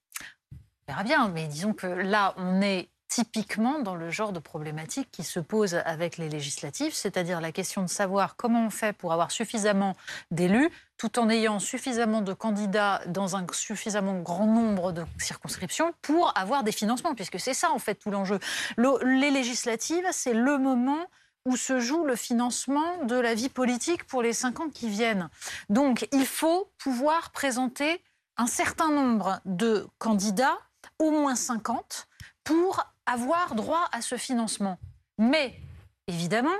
On 0.88 0.92
verra 0.92 1.04
bien, 1.04 1.28
mais 1.28 1.47
disons 1.47 1.73
que 1.73 1.86
là, 1.86 2.34
on 2.36 2.60
est 2.60 2.88
typiquement 3.08 3.80
dans 3.80 3.95
le 3.95 4.10
genre 4.10 4.32
de 4.32 4.38
problématique 4.38 5.10
qui 5.12 5.23
se 5.23 5.38
pose 5.38 5.75
avec 5.75 6.16
les 6.16 6.30
législatives, 6.30 6.95
c'est-à-dire 6.95 7.42
la 7.42 7.52
question 7.52 7.82
de 7.82 7.88
savoir 7.88 8.36
comment 8.36 8.64
on 8.64 8.71
fait 8.71 8.95
pour 8.95 9.12
avoir 9.12 9.30
suffisamment 9.30 9.95
d'élus 10.30 10.71
tout 10.97 11.18
en 11.18 11.28
ayant 11.28 11.58
suffisamment 11.58 12.23
de 12.23 12.32
candidats 12.32 13.02
dans 13.08 13.36
un 13.36 13.45
suffisamment 13.52 14.21
grand 14.21 14.47
nombre 14.47 14.92
de 14.92 15.04
circonscriptions 15.18 15.92
pour 16.00 16.32
avoir 16.38 16.64
des 16.64 16.73
financements, 16.73 17.14
puisque 17.14 17.38
c'est 17.38 17.52
ça 17.52 17.71
en 17.71 17.78
fait 17.78 17.97
tout 17.97 18.10
l'enjeu. 18.10 18.38
les 18.78 19.30
législatives, 19.30 20.06
c'est 20.12 20.32
le 20.32 20.56
moment 20.56 21.04
où 21.45 21.56
se 21.56 21.80
joue 21.80 22.04
le 22.04 22.16
financement 22.16 23.04
de 23.04 23.16
la 23.16 23.34
vie 23.34 23.50
politique 23.50 24.04
pour 24.04 24.23
les 24.23 24.32
cinq 24.32 24.60
ans 24.60 24.71
qui 24.71 24.88
viennent. 24.88 25.28
Donc 25.68 26.08
il 26.12 26.25
faut 26.25 26.73
pouvoir 26.78 27.30
présenter 27.30 28.02
un 28.38 28.47
certain 28.47 28.90
nombre 28.90 29.40
de 29.45 29.86
candidats 29.99 30.56
au 30.99 31.10
moins 31.10 31.34
50 31.34 32.06
pour 32.45 32.84
avoir 33.06 33.54
droit 33.54 33.88
à 33.92 34.00
ce 34.00 34.16
financement. 34.16 34.78
Mais 35.18 35.60
évidemment, 36.06 36.50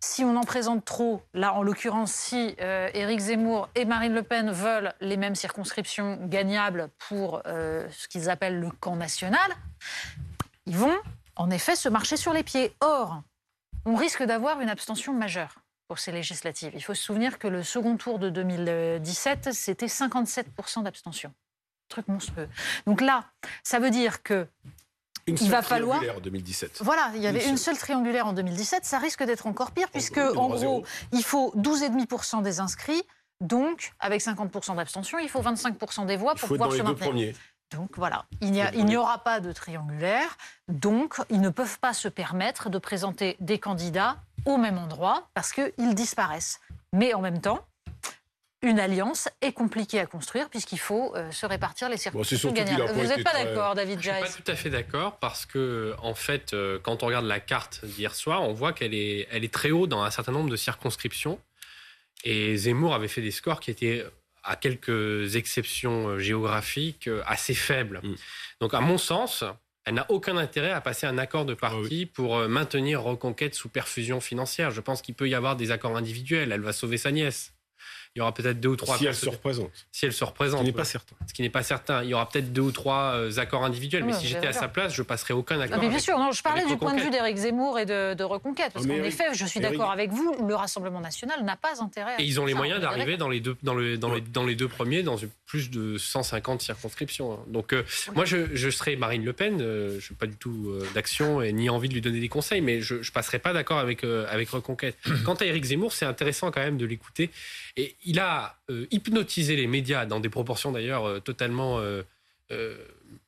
si 0.00 0.24
on 0.24 0.36
en 0.36 0.42
présente 0.42 0.84
trop, 0.84 1.22
là 1.34 1.54
en 1.54 1.62
l'occurrence 1.62 2.12
si 2.12 2.54
euh, 2.60 2.88
Éric 2.94 3.20
Zemmour 3.20 3.68
et 3.74 3.84
Marine 3.84 4.14
Le 4.14 4.22
Pen 4.22 4.50
veulent 4.50 4.94
les 5.00 5.16
mêmes 5.16 5.34
circonscriptions 5.34 6.18
gagnables 6.26 6.90
pour 7.08 7.42
euh, 7.46 7.88
ce 7.90 8.08
qu'ils 8.08 8.30
appellent 8.30 8.60
le 8.60 8.70
camp 8.70 8.96
national, 8.96 9.50
ils 10.66 10.76
vont 10.76 10.96
en 11.36 11.50
effet 11.50 11.76
se 11.76 11.88
marcher 11.88 12.16
sur 12.16 12.32
les 12.32 12.42
pieds. 12.42 12.74
Or, 12.80 13.22
on 13.84 13.94
risque 13.94 14.22
d'avoir 14.22 14.60
une 14.60 14.68
abstention 14.68 15.12
majeure 15.12 15.56
pour 15.88 15.98
ces 15.98 16.12
législatives. 16.12 16.72
Il 16.74 16.82
faut 16.82 16.94
se 16.94 17.02
souvenir 17.02 17.38
que 17.38 17.46
le 17.46 17.62
second 17.62 17.96
tour 17.96 18.18
de 18.18 18.28
2017, 18.28 19.52
c'était 19.52 19.86
57% 19.86 20.82
d'abstention 20.82 21.32
truc 21.88 22.08
monstrueux. 22.08 22.48
Donc 22.86 23.00
là, 23.00 23.24
ça 23.62 23.78
veut 23.78 23.90
dire 23.90 24.22
que 24.22 24.46
une 25.26 25.36
il 25.40 25.50
va 25.50 25.62
falloir. 25.62 26.00
en 26.16 26.20
2017. 26.20 26.78
Voilà, 26.82 27.10
il 27.14 27.22
y 27.22 27.26
avait 27.26 27.48
une, 27.48 27.56
seule 27.56 27.76
triangulaire 27.76 28.26
en 28.26 28.32
2017. 28.32 28.84
Ça 28.84 28.98
risque 28.98 29.24
d'être 29.24 29.46
encore 29.46 29.72
pire, 29.72 29.88
puisque 29.90 30.18
en 30.18 30.48
gros, 30.48 30.84
il 31.12 31.24
faut 31.24 31.52
12,5% 31.56 32.42
des 32.42 32.60
inscrits. 32.60 33.02
Donc, 33.40 33.92
avec 34.00 34.22
50% 34.22 34.76
d'abstention, 34.76 35.18
il 35.18 35.28
faut 35.28 35.42
25% 35.42 36.06
des 36.06 36.16
voix 36.16 36.34
pour 36.36 36.48
pouvoir 36.48 36.72
se 36.72 36.82
maintenir. 36.82 37.34
Donc 37.72 37.96
voilà, 37.96 38.26
il 38.40 38.52
n'y 38.52 38.96
aura 38.96 39.18
pas 39.18 39.40
de 39.40 39.50
triangulaire. 39.52 40.38
Donc, 40.68 41.16
ils 41.30 41.40
ne 41.40 41.50
peuvent 41.50 41.80
pas 41.80 41.92
se 41.92 42.06
permettre 42.06 42.70
de 42.70 42.78
présenter 42.78 43.36
des 43.40 43.58
candidats 43.58 44.18
au 44.44 44.56
même 44.56 44.78
endroit 44.78 45.28
parce 45.34 45.52
qu'ils 45.52 45.94
disparaissent. 45.94 46.60
Mais 46.92 47.12
en 47.14 47.20
même 47.20 47.40
temps, 47.40 47.58
une 48.66 48.80
alliance 48.80 49.28
est 49.40 49.52
compliquée 49.52 50.00
à 50.00 50.06
construire 50.06 50.50
puisqu'il 50.50 50.78
faut 50.78 51.14
euh, 51.16 51.30
se 51.30 51.46
répartir 51.46 51.88
les 51.88 51.96
circonscriptions 51.96 52.52
bon, 52.52 52.64
Vous 52.94 53.06
n'êtes 53.06 53.24
pas 53.24 53.32
d'accord, 53.32 53.74
David 53.74 54.00
Jais 54.02 54.20
Je 54.20 54.26
suis 54.26 54.42
pas 54.42 54.42
tout 54.42 54.52
à 54.52 54.56
fait 54.56 54.70
d'accord 54.70 55.18
parce 55.18 55.46
que, 55.46 55.94
en 56.02 56.14
fait, 56.14 56.52
euh, 56.52 56.78
quand 56.82 57.02
on 57.02 57.06
regarde 57.06 57.26
la 57.26 57.40
carte 57.40 57.84
d'hier 57.84 58.14
soir, 58.14 58.42
on 58.42 58.52
voit 58.52 58.72
qu'elle 58.72 58.94
est, 58.94 59.28
elle 59.30 59.44
est 59.44 59.52
très 59.52 59.70
haute 59.70 59.90
dans 59.90 60.02
un 60.02 60.10
certain 60.10 60.32
nombre 60.32 60.50
de 60.50 60.56
circonscriptions. 60.56 61.38
Et 62.24 62.56
Zemmour 62.56 62.94
avait 62.94 63.08
fait 63.08 63.22
des 63.22 63.30
scores 63.30 63.60
qui 63.60 63.70
étaient, 63.70 64.04
à 64.42 64.56
quelques 64.56 65.36
exceptions 65.36 66.08
euh, 66.08 66.18
géographiques, 66.18 67.08
assez 67.24 67.54
faibles. 67.54 68.00
Mm. 68.02 68.14
Donc, 68.60 68.74
à 68.74 68.80
mon 68.80 68.98
sens, 68.98 69.44
elle 69.84 69.94
n'a 69.94 70.06
aucun 70.10 70.36
intérêt 70.36 70.72
à 70.72 70.80
passer 70.80 71.06
un 71.06 71.18
accord 71.18 71.44
de 71.44 71.54
parti 71.54 72.08
ah 72.08 72.12
pour 72.14 72.48
maintenir 72.48 73.02
Reconquête 73.02 73.54
sous 73.54 73.68
perfusion 73.68 74.20
financière. 74.20 74.72
Je 74.72 74.80
pense 74.80 75.02
qu'il 75.02 75.14
peut 75.14 75.28
y 75.28 75.36
avoir 75.36 75.54
des 75.54 75.70
accords 75.70 75.96
individuels. 75.96 76.50
Elle 76.50 76.62
va 76.62 76.72
sauver 76.72 76.96
sa 76.96 77.12
nièce 77.12 77.52
il 78.16 78.20
y 78.20 78.22
aura 78.22 78.32
peut-être 78.32 78.58
deux 78.60 78.70
ou 78.70 78.76
trois. 78.76 78.96
Si 78.96 79.04
elle 79.04 79.14
se 79.14 79.28
représente. 79.28 79.70
Si 79.92 80.06
elle 80.06 80.12
se 80.14 80.24
représente. 80.24 80.60
Ce 80.60 80.64
qui 80.64 80.70
n'est 80.70 80.72
pas 80.72 80.84
certain. 80.84 81.16
Ce 81.26 81.34
qui 81.34 81.42
n'est 81.42 81.50
pas 81.50 81.62
certain. 81.62 82.02
Il 82.02 82.08
y 82.08 82.14
aura 82.14 82.26
peut-être 82.26 82.50
deux 82.50 82.62
ou 82.62 82.72
trois 82.72 83.12
euh, 83.14 83.38
accords 83.38 83.62
individuels, 83.62 84.04
mais 84.04 84.14
si 84.14 84.26
j'étais 84.26 84.46
à 84.46 84.54
sa 84.54 84.68
place, 84.68 84.94
je 84.94 85.02
passerai 85.02 85.34
aucun 85.34 85.60
accord. 85.60 85.78
mais 85.78 85.90
bien 85.90 85.98
sûr, 85.98 86.18
non, 86.18 86.32
je 86.32 86.42
parlais 86.42 86.64
du 86.64 86.78
point 86.78 86.94
de 86.94 87.00
vue 87.02 87.10
d'Éric 87.10 87.36
Zemmour 87.36 87.78
et 87.78 87.84
de, 87.84 88.26
Reconquête, 88.26 88.72
parce 88.72 88.86
qu'en 88.86 88.94
effet, 88.94 89.24
je 89.34 89.44
suis 89.44 89.60
d'accord 89.60 89.90
avec 89.90 90.10
vous, 90.10 90.34
le 90.46 90.54
Rassemblement 90.54 91.00
national 91.00 91.44
n'a 91.44 91.56
pas 91.56 91.80
intérêt. 91.82 92.14
À 92.14 92.20
et 92.20 92.24
ils 92.24 92.40
ont 92.40 92.46
les 92.46 92.54
moyens 92.54 92.80
d'arriver 92.80 93.16
dans 93.16 93.28
les 93.28 93.40
deux 93.40 93.56
dans 93.62 93.74
le 93.74 93.98
dans, 93.98 94.14
les, 94.14 94.20
dans 94.20 94.44
les 94.44 94.56
deux 94.56 94.68
premiers 94.68 95.02
dans 95.02 95.16
plus 95.44 95.70
de 95.70 95.98
150 95.98 96.62
circonscriptions. 96.62 97.34
Hein. 97.34 97.38
Donc 97.48 97.72
euh, 97.72 97.84
moi, 98.14 98.24
je, 98.24 98.54
je 98.54 98.70
serais 98.70 98.96
Marine 98.96 99.24
Le 99.24 99.32
Pen. 99.32 99.60
Euh, 99.60 100.00
je 100.00 100.12
n'ai 100.12 100.16
pas 100.16 100.26
du 100.26 100.36
tout 100.36 100.72
d'action 100.94 101.42
et 101.42 101.52
ni 101.52 101.68
envie 101.68 101.88
de 101.88 101.94
lui 101.94 102.00
donner 102.00 102.20
des 102.20 102.28
conseils, 102.28 102.62
mais 102.62 102.80
je 102.80 102.94
ne 102.94 103.10
passerai 103.12 103.38
pas 103.38 103.52
d'accord 103.52 103.78
avec 103.78 104.02
avec 104.04 104.48
Reconquête. 104.48 104.96
Quant 105.24 105.34
à 105.34 105.44
Éric 105.44 105.64
Zemmour, 105.64 105.92
c'est 105.92 106.06
intéressant 106.06 106.50
quand 106.50 106.62
même 106.62 106.78
de 106.78 106.86
l'écouter. 106.86 107.30
Et 107.76 107.94
il 108.06 108.20
a 108.20 108.56
hypnotiser 108.90 109.56
les 109.56 109.66
médias 109.66 110.06
dans 110.06 110.20
des 110.20 110.28
proportions 110.28 110.72
d'ailleurs 110.72 111.06
euh, 111.06 111.20
totalement 111.20 111.80
euh, 111.80 112.02
euh, 112.52 112.78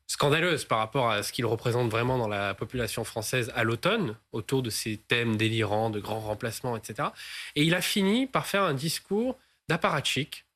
scandaleuses 0.06 0.64
par 0.64 0.78
rapport 0.78 1.10
à 1.10 1.22
ce 1.22 1.32
qu'il 1.32 1.44
représente 1.44 1.90
vraiment 1.90 2.16
dans 2.16 2.28
la 2.28 2.54
population 2.54 3.04
française 3.04 3.52
à 3.54 3.64
l'automne, 3.64 4.16
autour 4.32 4.62
de 4.62 4.70
ces 4.70 4.96
thèmes 4.96 5.36
délirants, 5.36 5.90
de 5.90 6.00
grands 6.00 6.20
remplacements, 6.20 6.76
etc. 6.76 7.08
Et 7.56 7.64
il 7.64 7.74
a 7.74 7.82
fini 7.82 8.26
par 8.26 8.46
faire 8.46 8.62
un 8.62 8.72
discours 8.72 9.36
d'apparatchik, 9.68 10.46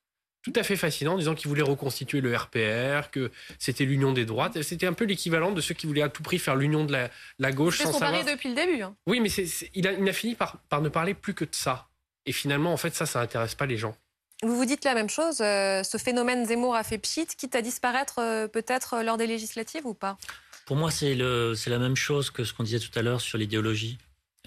tout 0.42 0.52
à 0.56 0.62
fait 0.62 0.76
fascinant, 0.76 1.18
disant 1.18 1.34
qu'il 1.34 1.48
voulait 1.48 1.62
reconstituer 1.62 2.20
le 2.20 2.34
RPR, 2.34 3.10
que 3.10 3.30
c'était 3.58 3.84
l'union 3.84 4.12
des 4.12 4.24
droites. 4.24 4.62
C'était 4.62 4.86
un 4.86 4.92
peu 4.92 5.04
l'équivalent 5.04 5.52
de 5.52 5.60
ceux 5.60 5.74
qui 5.74 5.86
voulaient 5.86 6.02
à 6.02 6.08
tout 6.08 6.22
prix 6.22 6.38
faire 6.38 6.56
l'union 6.56 6.84
de 6.84 6.96
la, 7.38 7.52
gauche. 7.52 7.82
Qu'on 7.82 7.98
parlait 7.98 8.24
depuis 8.24 8.48
le 8.48 8.54
début. 8.54 8.82
Hein. 8.82 8.96
Oui, 9.06 9.20
mais 9.20 9.28
il, 9.74 9.86
a, 9.86 10.12
fini 10.12 10.34
par, 10.34 10.58
ne 10.80 10.88
parler 10.88 11.14
plus 11.14 11.34
que 11.34 11.44
de 11.44 11.54
ça. 11.54 11.88
Et 12.26 12.32
finalement, 12.32 12.72
en 12.72 12.76
fait, 12.76 12.94
ça, 12.94 13.06
ça 13.06 13.20
n'intéresse 13.20 13.54
pas 13.54 13.66
les 13.66 13.76
gens. 13.76 13.96
Vous 14.42 14.56
vous 14.56 14.64
dites 14.64 14.84
la 14.84 14.94
même 14.94 15.08
chose. 15.08 15.40
Euh, 15.40 15.82
ce 15.82 15.98
phénomène 15.98 16.46
Zemmour 16.46 16.74
a 16.74 16.82
fait 16.82 16.98
pchit, 16.98 17.26
quitte 17.26 17.54
à 17.54 17.62
disparaître 17.62 18.18
euh, 18.18 18.48
peut-être 18.48 19.02
lors 19.02 19.16
des 19.16 19.26
législatives 19.26 19.86
ou 19.86 19.94
pas? 19.94 20.18
Pour 20.66 20.76
moi, 20.76 20.90
c'est 20.90 21.14
la 21.14 21.78
même 21.78 21.96
chose 21.96 22.30
que 22.30 22.44
ce 22.44 22.52
qu'on 22.52 22.62
disait 22.62 22.78
tout 22.78 22.96
à 22.98 23.02
l'heure 23.02 23.20
sur 23.20 23.38
l'idéologie. 23.38 23.98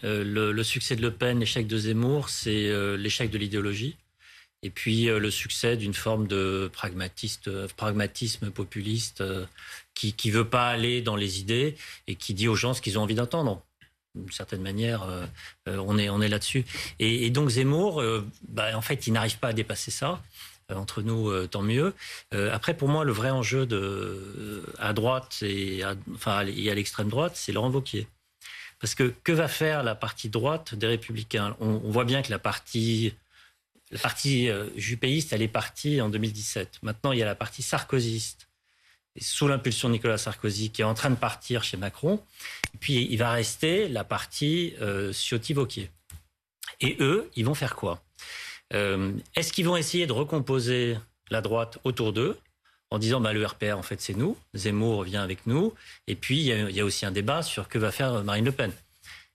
Euh, 0.03 0.23
le, 0.53 0.63
succès 0.63 0.95
de 0.95 1.01
Le 1.01 1.11
Pen, 1.11 1.39
l'échec 1.39 1.67
de 1.67 1.77
Zemmour, 1.77 2.29
c'est 2.29 2.97
l'échec 2.97 3.29
de 3.29 3.37
l'idéologie 3.37 3.97
et 4.65 4.71
puis 4.71 5.09
euh, 5.09 5.19
le 5.19 5.29
succès 5.29 5.77
d'une 5.77 5.93
forme 5.93 6.25
de 6.25 6.71
pragmatisme 6.73 8.49
populiste 8.49 9.21
euh, 9.21 9.45
qui 9.93 10.15
ne 10.25 10.31
veut 10.31 10.49
pas 10.49 10.69
aller 10.69 11.03
dans 11.03 11.15
les 11.15 11.39
idées 11.39 11.75
et 12.07 12.15
qui 12.15 12.33
dit 12.33 12.47
aux 12.47 12.55
gens 12.55 12.73
ce 12.73 12.81
qu'ils 12.81 12.97
ont 12.97 13.03
envie 13.03 13.13
d'entendre. 13.13 13.61
D'une 14.15 14.31
certaine 14.31 14.61
manière, 14.61 15.03
euh, 15.03 15.25
on 15.67 15.97
est, 15.97 16.09
on 16.09 16.21
est 16.21 16.29
là-dessus. 16.29 16.65
Et, 16.99 17.29
donc 17.29 17.49
Zemmour, 17.49 18.03
bah, 18.47 18.75
en 18.75 18.81
fait, 18.81 19.07
il 19.07 19.13
n'arrive 19.13 19.37
pas 19.39 19.49
à 19.49 19.53
dépasser 19.53 19.91
ça. 19.91 20.21
entre 20.73 21.01
nous, 21.01 21.47
tant 21.47 21.61
mieux. 21.61 21.93
après, 22.31 22.75
pour 22.75 22.87
moi, 22.87 23.03
le 23.03 23.11
vrai 23.11 23.29
enjeu 23.29 23.65
de, 23.65 24.63
à 24.79 24.93
droite 24.93 25.39
et 25.41 25.83
à, 25.83 25.95
enfin, 26.13 26.37
à 26.37 26.43
l'extrême 26.43 27.09
droite, 27.09 27.33
c'est 27.35 27.51
Laurent 27.51 27.69
Wauquiez. 27.69 28.07
Parce 28.79 28.95
que 28.95 29.13
que 29.23 29.31
va 29.31 29.47
faire 29.47 29.83
la 29.83 29.95
partie 29.95 30.29
droite 30.29 30.75
des 30.75 30.87
Républicains? 30.87 31.55
On, 31.59 31.77
voit 31.89 32.05
bien 32.05 32.21
que 32.21 32.31
la 32.31 32.39
partie 32.39 33.13
la 33.91 33.99
partie 33.99 34.49
euh, 34.49 34.67
jupéiste, 34.75 35.31
elle 35.33 35.41
est 35.41 35.47
partie 35.47 36.01
en 36.01 36.09
2017. 36.09 36.79
Maintenant, 36.81 37.11
il 37.11 37.19
y 37.19 37.23
a 37.23 37.25
la 37.25 37.35
partie 37.35 37.61
sarkozyste, 37.61 38.44
sous 39.19 39.47
l'impulsion 39.47 39.87
de 39.87 39.93
Nicolas 39.93 40.17
Sarkozy, 40.17 40.71
qui 40.71 40.81
est 40.81 40.85
en 40.85 40.93
train 40.93 41.09
de 41.09 41.15
partir 41.15 41.63
chez 41.63 41.77
Macron. 41.77 42.21
Et 42.73 42.77
puis, 42.77 43.07
il 43.09 43.17
va 43.17 43.31
rester 43.31 43.87
la 43.87 44.03
partie 44.03 44.73
euh, 44.81 45.13
Ciotti-Vauquier. 45.13 45.89
Et 46.81 46.97
eux, 46.99 47.29
ils 47.35 47.45
vont 47.45 47.53
faire 47.53 47.75
quoi? 47.75 48.01
Euh, 48.73 49.11
Est-ce 49.35 49.53
qu'ils 49.53 49.65
vont 49.65 49.77
essayer 49.77 50.07
de 50.07 50.13
recomposer 50.13 50.97
la 51.29 51.41
droite 51.41 51.77
autour 51.83 52.13
d'eux 52.13 52.37
en 52.91 52.99
disant 52.99 53.19
bah, 53.21 53.33
le 53.33 53.45
RPR, 53.45 53.77
en 53.77 53.83
fait, 53.83 54.01
c'est 54.01 54.13
nous, 54.13 54.37
Zemmour 54.53 55.03
vient 55.03 55.23
avec 55.23 55.47
nous, 55.47 55.73
et 56.07 56.15
puis 56.15 56.39
il 56.39 56.71
y, 56.71 56.79
a 56.79 56.85
aussi 56.85 57.05
un 57.05 57.11
débat 57.11 57.41
sur 57.41 57.67
que 57.67 57.79
va 57.79 57.91
faire 57.91 58.23
Marine 58.23 58.45
Le 58.45 58.51
Pen. 58.51 58.71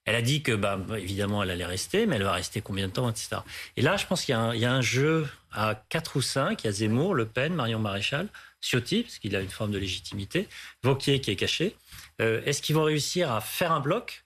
Elle 0.04 0.14
a 0.14 0.22
dit 0.22 0.42
que, 0.42 0.52
bah, 0.52 0.78
évidemment, 0.96 1.42
elle 1.42 1.50
allait 1.50 1.66
rester, 1.66 2.06
mais 2.06 2.16
elle 2.16 2.22
va 2.22 2.32
rester 2.32 2.60
combien 2.60 2.88
de 2.88 2.92
temps, 2.92 3.10
etc. 3.10 3.36
Et 3.76 3.82
là, 3.82 3.96
je 3.96 4.06
pense 4.06 4.24
qu'il 4.24 4.32
y, 4.32 4.64
a 4.64 4.72
un 4.72 4.80
jeu 4.80 5.28
à 5.52 5.82
4 5.88 6.16
ou 6.16 6.22
5. 6.22 6.62
Il 6.62 6.66
y 6.66 6.68
a 6.68 6.72
Zemmour, 6.72 7.14
Le 7.14 7.26
Pen, 7.26 7.54
Marion 7.54 7.78
Maréchal, 7.78 8.28
Ciotti, 8.60 9.02
parce 9.02 9.18
qu'il 9.18 9.34
a 9.36 9.40
une 9.40 9.48
forme 9.48 9.72
de 9.72 9.78
légitimité, 9.78 10.48
Vauquier 10.82 11.20
qui 11.20 11.30
est 11.30 11.36
caché. 11.36 11.76
Euh, 12.20 12.42
est-ce 12.44 12.62
qu'ils 12.62 12.74
vont 12.74 12.84
réussir 12.84 13.32
à 13.32 13.40
faire 13.40 13.72
un 13.72 13.80
bloc? 13.80 14.24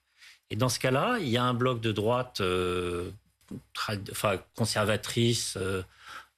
Et 0.49 0.55
dans 0.55 0.69
ce 0.69 0.79
cas-là, 0.79 1.17
il 1.19 1.29
y 1.29 1.37
a 1.37 1.43
un 1.43 1.53
bloc 1.53 1.81
de 1.81 1.91
droite 1.91 2.41
euh, 2.41 3.09
enfin, 4.11 4.37
conservatrice, 4.55 5.57
euh, 5.57 5.81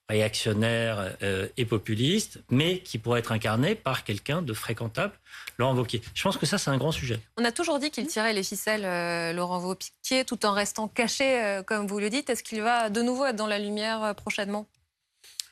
réactionnaire 0.09 1.17
et 1.57 1.65
populiste, 1.65 2.39
mais 2.49 2.79
qui 2.79 2.97
pourrait 2.97 3.19
être 3.19 3.33
incarné 3.33 3.75
par 3.75 4.05
quelqu'un 4.05 4.41
de 4.41 4.53
fréquentable, 4.53 5.11
Laurent 5.57 5.75
Wauquiez. 5.75 6.01
Je 6.13 6.23
pense 6.23 6.37
que 6.37 6.45
ça, 6.45 6.57
c'est 6.57 6.69
un 6.69 6.77
grand 6.77 6.93
sujet. 6.93 7.19
On 7.35 7.43
a 7.43 7.51
toujours 7.51 7.77
dit 7.77 7.91
qu'il 7.91 8.07
tirait 8.07 8.31
les 8.31 8.43
ficelles, 8.43 9.35
Laurent 9.35 9.59
Wauquiez, 9.59 10.23
tout 10.23 10.45
en 10.45 10.53
restant 10.53 10.87
caché, 10.87 11.59
comme 11.67 11.87
vous 11.87 11.99
le 11.99 12.09
dites. 12.09 12.29
Est-ce 12.29 12.41
qu'il 12.41 12.61
va 12.61 12.89
de 12.89 13.01
nouveau 13.01 13.25
être 13.25 13.35
dans 13.35 13.47
la 13.47 13.59
lumière 13.59 14.15
prochainement? 14.15 14.65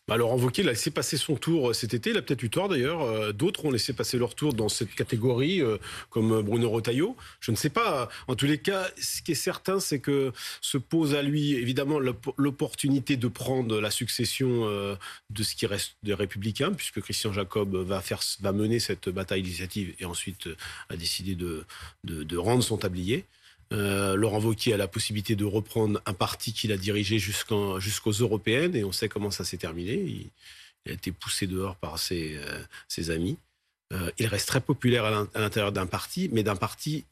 Bah, 0.08 0.18
Laurent 0.18 0.38
Wauquiez 0.38 0.64
il 0.64 0.70
a 0.70 0.72
laissé 0.72 0.92
passer 0.92 1.18
son 1.18 1.36
tour 1.36 1.70
euh, 1.70 1.74
cet 1.74 1.94
été. 1.94 2.12
Il 2.12 2.18
a 2.18 2.22
peut-être 2.22 2.44
eu 2.44 2.50
tort 2.50 2.70
d'ailleurs. 2.70 3.02
Euh, 3.02 3.32
d'autres 3.32 3.66
ont 3.66 3.72
laissé 3.72 3.94
passer 3.94 4.18
leur 4.18 4.36
tour 4.36 4.54
dans 4.54 4.70
cette 4.70 4.94
catégorie, 4.94 5.62
euh, 5.62 5.78
comme 6.10 6.42
Bruno 6.42 6.70
Retailleau. 6.70 7.18
Je 7.40 7.52
ne 7.52 7.56
sais 7.56 7.70
pas. 7.70 8.10
En 8.28 8.36
tous 8.36 8.46
les 8.46 8.60
cas, 8.60 8.88
ce 9.00 9.22
qui 9.22 9.32
est 9.32 9.36
certain, 9.36 9.80
c'est 9.80 10.00
que 10.00 10.32
se 10.62 10.78
pose 10.78 11.16
à 11.16 11.24
lui 11.24 11.54
évidemment 11.54 12.00
l'opportunité 12.38 13.18
de 13.18 13.28
prendre 13.28 13.80
la 13.80 13.92
succession 13.92 14.68
de 15.30 15.44
ce 15.44 15.56
qui 15.56 15.66
reste 15.66 15.96
des 16.04 16.14
Républicains, 16.14 16.72
puisque 16.72 17.02
Christian 17.02 17.34
Jacob 17.34 17.76
va, 17.76 18.02
faire, 18.02 18.22
va 18.42 18.52
mener 18.52 18.80
cette 18.80 19.10
bataille 19.10 19.42
législative 19.42 19.96
et 20.00 20.06
ensuite 20.06 20.50
a 20.90 20.96
décidé 20.96 21.36
de, 21.36 21.66
de 22.04 22.38
rendre 22.38 22.64
son 22.64 22.78
tablier. 22.78 23.26
Euh, 23.74 24.16
Laurent 24.16 24.40
Wauquiez 24.40 24.74
a 24.74 24.78
la 24.78 24.88
possibilité 24.88 25.36
de 25.36 25.46
reprendre 25.46 26.02
un 26.06 26.14
parti 26.14 26.54
qu'il 26.54 26.72
a 26.72 26.78
dirigé 26.78 27.20
jusqu'aux 27.20 27.80
européennes 28.12 28.76
et 28.76 28.84
on 28.84 28.92
sait 28.92 29.10
comment 29.10 29.32
ça 29.32 29.44
s'est 29.44 29.58
terminé. 29.58 29.94
Il, 29.94 30.30
a 30.88 30.94
été 30.94 31.12
poussé 31.12 31.48
dehors 31.48 31.76
par 31.78 31.98
ses, 31.98 32.38
euh, 32.38 33.12
amis. 33.12 33.38
Euh, 33.92 34.12
il 34.20 34.28
reste 34.28 34.48
très 34.48 34.62
populaire 34.62 35.06
à 35.06 35.40
l'intérieur 35.40 35.72
d'un 35.72 35.88
parti, 35.88 36.30
mais 36.32 36.44
d'un 36.44 36.56
parti 36.56 37.06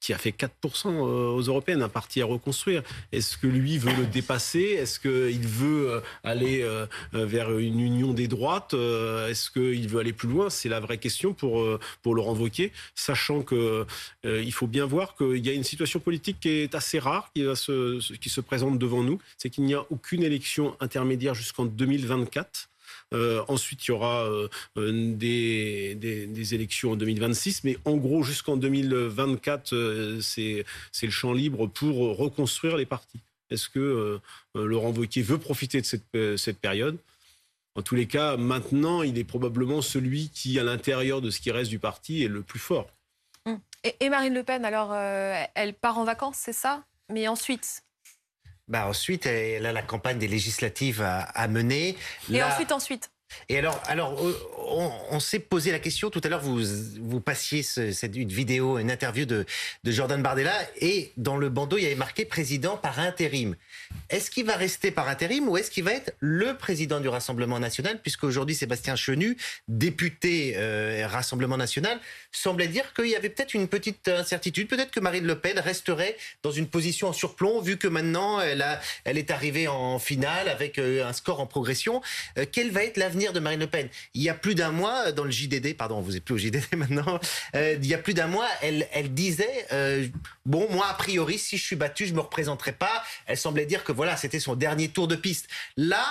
qui 0.00 0.14
a 0.14 0.18
fait 0.18 0.30
4% 0.30 0.86
euh, 0.86 1.28
aux 1.28 1.42
européennes, 1.42 1.82
un 1.82 1.88
parti 1.88 2.22
à 2.22 2.24
reconstruire. 2.24 2.82
Est-ce 3.12 3.36
que 3.36 3.46
lui 3.46 3.78
veut 3.78 3.94
le 3.94 4.06
dépasser? 4.06 4.60
Est-ce 4.60 4.98
qu'il 4.98 5.46
veut 5.46 5.90
euh, 5.90 6.00
aller 6.24 6.62
euh, 6.62 6.86
vers 7.12 7.56
une 7.58 7.80
union 7.80 8.14
des 8.14 8.26
droites? 8.26 8.74
Est-ce 8.74 9.50
qu'il 9.50 9.88
veut 9.88 10.00
aller 10.00 10.14
plus 10.14 10.28
loin? 10.28 10.48
C'est 10.48 10.68
la 10.68 10.80
vraie 10.80 10.98
question 10.98 11.34
pour, 11.34 11.64
pour 12.02 12.14
Laurent 12.14 12.34
Wauquiez, 12.34 12.72
sachant 12.94 13.42
qu'il 13.42 13.84
il 14.24 14.52
faut 14.52 14.66
bien 14.66 14.86
voir 14.86 15.16
qu'il 15.16 15.44
y 15.44 15.50
a 15.50 15.52
une 15.52 15.64
situation 15.64 16.00
politique 16.00 16.38
qui 16.40 16.48
est 16.48 16.74
assez 16.74 16.98
rare, 16.98 17.30
qui, 17.34 17.42
se, 17.54 18.14
qui 18.14 18.30
se 18.30 18.40
présente 18.40 18.78
devant 18.78 19.02
nous. 19.02 19.18
C'est 19.36 19.50
qu'il 19.50 19.64
n'y 19.64 19.74
a 19.74 19.84
aucune 19.90 20.22
élection 20.22 20.76
intermédiaire 20.80 21.34
jusqu'en 21.34 21.66
2024. 21.66 22.69
Euh, 23.12 23.42
ensuite, 23.48 23.86
il 23.86 23.90
y 23.90 23.92
aura 23.92 24.24
euh, 24.24 24.48
euh, 24.76 25.14
des, 25.14 26.54
élections 26.54 26.92
en 26.92 26.96
2026. 26.96 27.64
Mais 27.64 27.76
en 27.84 27.96
gros, 27.96 28.22
jusqu'en 28.22 28.56
2024, 28.56 30.20
c'est 30.20 30.64
le 31.02 31.10
champ 31.10 31.32
libre 31.32 31.66
pour 31.66 32.16
reconstruire 32.16 32.76
les 32.76 32.86
partis. 32.86 33.20
Est-ce 33.50 33.68
que 33.68 34.20
Laurent 34.54 34.92
Wauquiez 34.92 35.22
veut 35.22 35.38
profiter 35.38 35.80
de 35.80 35.86
cette, 35.86 36.36
cette 36.36 36.58
période? 36.58 36.98
En 37.74 37.82
tous 37.82 37.94
les 37.94 38.06
cas, 38.06 38.36
maintenant, 38.36 39.02
il 39.02 39.18
est 39.18 39.24
probablement 39.24 39.82
celui 39.82 40.28
qui, 40.30 40.58
à 40.58 40.64
l'intérieur 40.64 41.20
de 41.20 41.30
ce 41.30 41.40
qui 41.40 41.50
reste 41.50 41.70
du 41.70 41.78
parti, 41.78 42.22
est 42.22 42.28
le 42.28 42.42
plus 42.42 42.58
fort. 42.58 42.90
Hum. 43.46 43.58
Et, 44.00 44.08
Marine 44.08 44.34
Le 44.34 44.44
Pen, 44.44 44.64
alors, 44.64 44.94
elle 44.94 45.74
part 45.74 45.98
en 45.98 46.04
vacances, 46.04 46.36
c'est 46.38 46.52
ça? 46.52 46.84
Mais 47.08 47.26
ensuite 47.26 47.82
bah 48.70 48.86
ensuite, 48.86 49.26
elle 49.26 49.66
a 49.66 49.72
la 49.72 49.82
campagne 49.82 50.18
des 50.18 50.28
législatives 50.28 51.02
à, 51.02 51.48
mener. 51.48 51.96
Et 52.32 52.42
ensuite, 52.42 52.72
ensuite 52.72 53.10
et 53.48 53.58
alors, 53.58 53.82
alors 53.86 54.24
euh, 54.24 54.36
on, 55.10 55.20
s'est 55.20 55.38
posé 55.38 55.72
la 55.72 55.78
question, 55.78 56.10
tout 56.10 56.20
à 56.24 56.28
l'heure 56.28 56.40
vous, 56.40 56.60
vous 57.00 57.20
passiez 57.20 57.62
cette, 57.62 58.16
une 58.16 58.28
vidéo, 58.28 58.78
une 58.78 58.90
interview 58.90 59.26
de, 59.26 59.44
Jordan 59.84 60.22
Bardella, 60.22 60.54
et 60.80 61.12
dans 61.16 61.36
le 61.36 61.48
bandeau, 61.48 61.76
il 61.76 61.82
y 61.82 61.86
avait 61.86 61.94
marqué 61.94 62.24
président 62.24 62.76
par 62.76 62.98
intérim. 63.00 63.56
Est-ce 64.08 64.30
qu'il 64.30 64.46
va 64.46 64.56
rester 64.56 64.90
par 64.90 65.08
intérim 65.08 65.48
ou 65.48 65.56
est-ce 65.56 65.70
qu'il 65.70 65.84
va 65.84 65.92
être 65.92 66.12
le 66.20 66.56
président 66.56 67.00
du 67.00 67.08
Rassemblement 67.08 67.58
national, 67.58 68.00
puisque 68.00 68.24
aujourd'hui 68.24 68.54
Sébastien 68.54 68.96
Chenu, 68.96 69.36
député 69.68 70.54
euh, 70.56 71.06
Rassemblement 71.08 71.56
national, 71.56 71.98
semblait 72.32 72.68
dire 72.68 72.92
qu'il 72.94 73.08
y 73.08 73.16
avait 73.16 73.30
peut-être 73.30 73.54
une 73.54 73.68
petite 73.68 74.08
incertitude, 74.08 74.68
peut-être 74.68 74.90
que 74.90 75.00
Marine 75.00 75.26
Le 75.26 75.38
Pen 75.38 75.58
resterait 75.58 76.16
dans 76.42 76.52
une 76.52 76.68
position 76.68 77.08
en 77.08 77.12
surplomb, 77.12 77.60
vu 77.60 77.76
que 77.76 77.88
maintenant 77.88 78.40
elle, 78.40 79.18
est 79.18 79.30
arrivée 79.30 79.68
en 79.68 79.98
finale 79.98 80.48
avec 80.48 80.78
euh, 80.78 81.06
un 81.06 81.12
score 81.12 81.40
en 81.40 81.46
progression. 81.46 82.00
quel 82.52 82.70
va 82.70 82.84
être 82.84 82.96
l'avenir 82.96 83.19
de 83.28 83.40
Marine 83.40 83.60
Le 83.60 83.66
Pen. 83.66 83.88
Il 84.14 84.22
y 84.22 84.28
a 84.28 84.34
plus 84.34 84.54
d'un 84.54 84.70
mois, 84.70 85.12
dans 85.12 85.24
le 85.24 85.30
JDD, 85.30 85.76
pardon, 85.76 86.00
vous 86.00 86.12
n'êtes 86.12 86.24
plus 86.24 86.34
au 86.34 86.38
JDD 86.38 86.64
maintenant, 86.76 87.20
euh, 87.54 87.76
il 87.80 87.86
y 87.86 87.94
a 87.94 87.98
plus 87.98 88.14
d'un 88.14 88.26
mois, 88.26 88.48
elle, 88.62 88.88
elle 88.92 89.12
disait, 89.12 89.66
euh, 89.72 90.06
bon, 90.46 90.66
moi, 90.70 90.86
a 90.88 90.94
priori, 90.94 91.38
si 91.38 91.58
je 91.58 91.64
suis 91.64 91.76
battue, 91.76 92.06
je 92.06 92.14
me 92.14 92.20
représenterai 92.20 92.72
pas. 92.72 93.04
Elle 93.26 93.36
semblait 93.36 93.66
dire 93.66 93.84
que 93.84 93.92
voilà, 93.92 94.16
c'était 94.16 94.40
son 94.40 94.56
dernier 94.56 94.88
tour 94.88 95.06
de 95.06 95.16
piste. 95.16 95.48
Là, 95.76 96.04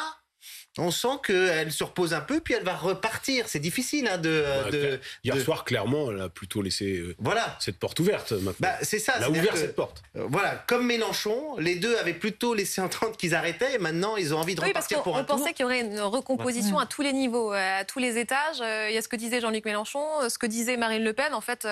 on 0.80 0.92
sent 0.92 1.20
qu'elle 1.26 1.72
se 1.72 1.84
repose 1.84 2.14
un 2.14 2.22
peu, 2.22 2.40
puis 2.40 2.54
elle 2.54 2.64
va 2.64 2.76
repartir. 2.76 3.46
C'est 3.48 3.60
difficile 3.60 4.08
hein, 4.08 4.18
de, 4.18 5.00
Hier 5.24 5.40
soir, 5.40 5.66
clairement, 5.66 6.12
elle 6.12 6.22
a 6.22 6.30
plutôt 6.30 6.62
laissé 6.62 6.98
euh, 6.98 7.16
voilà. 7.20 7.58
cette 7.60 7.78
porte 7.78 8.00
ouverte. 8.00 8.32
Maintenant. 8.32 8.54
Bah, 8.60 8.76
c'est 8.82 9.00
ça. 9.00 9.14
Elle 9.18 9.24
a 9.24 9.30
ouvert 9.30 9.56
cette 9.56 9.76
porte. 9.76 10.02
Euh, 10.16 10.26
voilà, 10.30 10.64
comme 10.68 10.86
Mélenchon, 10.86 11.58
les 11.58 11.76
deux 11.76 11.98
avaient 11.98 12.14
plutôt 12.14 12.54
laissé 12.54 12.82
entendre 12.82 13.18
qu'ils 13.18 13.36
arrêtaient, 13.36 13.76
et 13.76 13.78
maintenant 13.78 14.16
ils 14.18 14.34
ont 14.34 14.40
envie 14.40 14.56
de 14.56 14.62
repartir 14.62 15.04
pour 15.04 15.18
un 15.18 15.24
tour. 15.24 15.36
On 15.36 15.40
pensait 15.40 15.54
qu'il 15.54 15.64
y 15.64 15.66
aurait 15.66 15.82
une 15.82 16.00
recomposition 16.00 16.80
à 16.80 16.86
tous 16.86 17.02
les 17.02 17.14
niveaux, 17.14 17.54
euh, 17.54 17.80
à 17.82 17.86
tous 17.86 18.00
les 18.00 18.18
étages. 18.18 18.60
Il 18.60 18.94
y 18.94 18.98
a 18.98 19.02
ce 19.02 19.08
que 19.08 19.16
disait 19.16 19.42
Jean-Luc 19.42 19.66
Mélenchon, 19.66 20.04
ce 20.28 20.38
que 20.38 20.46
disait 20.46 20.78
Marine 20.78 21.04
Le 21.04 21.14
Pen. 21.14 21.34
En 21.34 21.42
fait, 21.42 21.68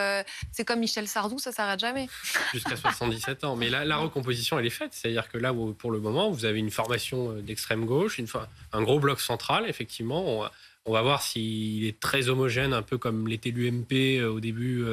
c'est 0.51 0.65
comme 0.65 0.79
Michel 0.79 1.07
Sardou, 1.07 1.39
ça 1.39 1.51
s'arrête 1.51 1.79
jamais. 1.79 2.07
Jusqu'à 2.53 2.75
77 2.75 3.43
ans. 3.43 3.55
Mais 3.55 3.69
la, 3.69 3.85
la 3.85 3.97
recomposition, 3.97 4.59
elle 4.59 4.65
est 4.65 4.71
faite. 4.71 4.91
C'est-à-dire 4.91 5.29
que 5.29 5.37
là, 5.37 5.53
pour 5.77 5.91
le 5.91 5.99
moment, 5.99 6.29
vous 6.29 6.45
avez 6.45 6.59
une 6.59 6.71
formation 6.71 7.33
d'extrême 7.33 7.85
gauche, 7.85 8.17
une, 8.17 8.27
un 8.73 8.81
gros 8.83 8.96
bloc 8.99 9.19
central, 9.19 9.65
effectivement. 9.67 10.49
On, 10.85 10.91
va 10.93 11.01
voir 11.01 11.21
s'il 11.21 11.85
est 11.85 11.99
très 11.99 12.29
homogène, 12.29 12.71
un 12.71 12.81
peu 12.81 12.97
comme 12.97 13.27
l'était 13.27 13.51
l'UMP 13.51 14.21
euh, 14.21 14.29
au 14.29 14.39
début 14.39 14.85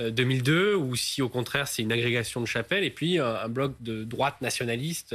2002, 0.00 0.52
euh, 0.72 0.76
ou 0.76 0.96
si 0.96 1.22
au 1.22 1.28
contraire 1.28 1.68
c'est 1.68 1.82
une 1.82 1.92
agrégation 1.92 2.40
de 2.40 2.46
chapelle, 2.46 2.82
et 2.82 2.90
puis 2.90 3.18
un, 3.18 3.48
bloc 3.48 3.74
de 3.80 4.02
droite 4.02 4.40
nationaliste. 4.40 5.14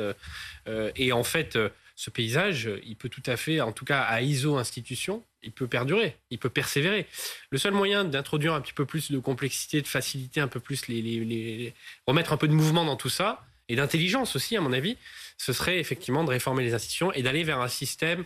Euh, 0.67 0.91
et 0.96 1.12
en 1.12 1.24
fait, 1.24 1.58
ce 1.96 2.10
paysage, 2.10 2.69
il 2.86 2.96
peut 2.96 3.10
tout 3.10 3.24
à 3.26 3.36
fait, 3.36 3.60
en 3.60 3.74
tout 3.74 3.86
cas 3.86 4.02
à 4.02 4.22
ISO 4.22 4.58
institution, 4.58 5.24
il 5.43 5.52
peut 5.52 5.67
perdurer, 5.67 6.15
il 6.32 6.39
peut 6.39 6.50
persévérer. 6.50 7.06
Le 7.50 7.58
seul 7.58 7.74
moyen 7.74 8.06
d'introduire 8.06 8.54
un 8.54 8.62
petit 8.62 8.74
peu 8.74 8.86
plus 8.86 9.12
de 9.12 9.19
complexité, 9.19 9.82
de 9.82 9.88
faciliter 9.88 10.39
un 10.39 10.48
peu 10.48 10.60
plus 10.60 10.88
les, 10.88 11.74
remettre 12.08 12.34
un 12.34 12.38
peu 12.38 12.48
de 12.48 12.54
mouvement 12.54 12.86
dans 12.86 12.96
tout 12.96 13.10
ça 13.10 13.46
et 13.69 13.76
d'intelligence 13.76 14.36
aussi, 14.36 14.58
à 14.58 14.62
mon 14.62 14.74
avis, 14.74 14.98
ce 15.45 15.51
serait 15.51 15.79
effectivement 15.79 16.23
de 16.23 16.29
réformer 16.29 16.63
les 16.63 16.73
institutions 16.73 17.12
et 17.12 17.21
d'aller 17.21 17.43
vers 17.43 17.60
un 17.60 17.67
système 17.67 18.23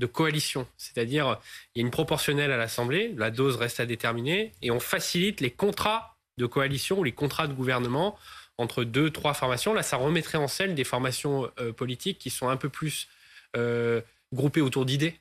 de 0.00 0.06
coalition. 0.06 0.66
C'est-à-dire, 0.78 1.38
il 1.74 1.80
y 1.80 1.82
a 1.82 1.84
une 1.84 1.90
proportionnelle 1.90 2.50
à 2.50 2.56
l'Assemblée, 2.56 3.12
la 3.16 3.30
dose 3.30 3.56
reste 3.56 3.80
à 3.80 3.86
déterminer, 3.86 4.52
et 4.62 4.70
on 4.70 4.80
facilite 4.80 5.40
les 5.40 5.50
contrats 5.50 6.16
de 6.38 6.46
coalition 6.46 6.98
ou 6.98 7.04
les 7.04 7.12
contrats 7.12 7.46
de 7.46 7.52
gouvernement 7.52 8.16
entre 8.56 8.82
deux, 8.84 9.10
trois 9.10 9.34
formations. 9.34 9.74
Là, 9.74 9.82
ça 9.82 9.96
remettrait 9.96 10.38
en 10.38 10.48
scène 10.48 10.74
des 10.74 10.84
formations 10.84 11.50
euh, 11.60 11.72
politiques 11.72 12.18
qui 12.18 12.30
sont 12.30 12.48
un 12.48 12.56
peu 12.56 12.70
plus 12.70 13.08
euh, 13.56 14.00
groupées 14.32 14.62
autour 14.62 14.86
d'idées 14.86 15.20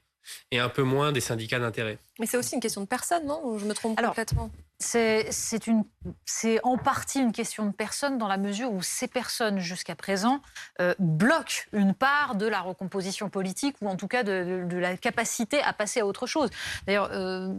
et 0.52 0.60
un 0.60 0.70
peu 0.70 0.84
moins 0.84 1.12
des 1.12 1.20
syndicats 1.20 1.60
d'intérêt. 1.60 1.98
Mais 2.20 2.26
c'est 2.26 2.38
aussi 2.38 2.56
une 2.56 2.62
question 2.62 2.82
de 2.82 2.88
personne, 2.88 3.26
non? 3.26 3.58
Je 3.60 3.66
me 3.66 3.74
trompe 3.74 4.02
complètement? 4.02 4.50
C'est 4.80 6.60
en 6.64 6.78
partie 6.78 7.20
une 7.20 7.32
question 7.32 7.66
de 7.66 7.72
personnes 7.72 8.18
dans 8.18 8.28
la 8.28 8.38
mesure 8.38 8.72
où 8.74 8.82
ces 8.82 9.08
personnes, 9.08 9.60
jusqu'à 9.60 9.96
présent, 9.96 10.42
euh, 10.82 10.94
bloquent 11.00 11.64
une 11.72 11.94
part 11.94 12.36
de 12.36 12.46
la 12.46 12.62
recomposition 12.62 13.30
politique 13.30 13.76
ou 13.82 13.88
en 13.88 13.96
tout 13.96 14.08
cas 14.08 14.24
de, 14.24 14.68
la 14.74 14.98
capacité 14.98 15.62
à 15.62 15.74
passer 15.74 16.02
à 16.02 16.06
autre 16.06 16.28
chose. 16.28 16.50
D'ailleurs, 16.86 17.10
euh, 17.12 17.54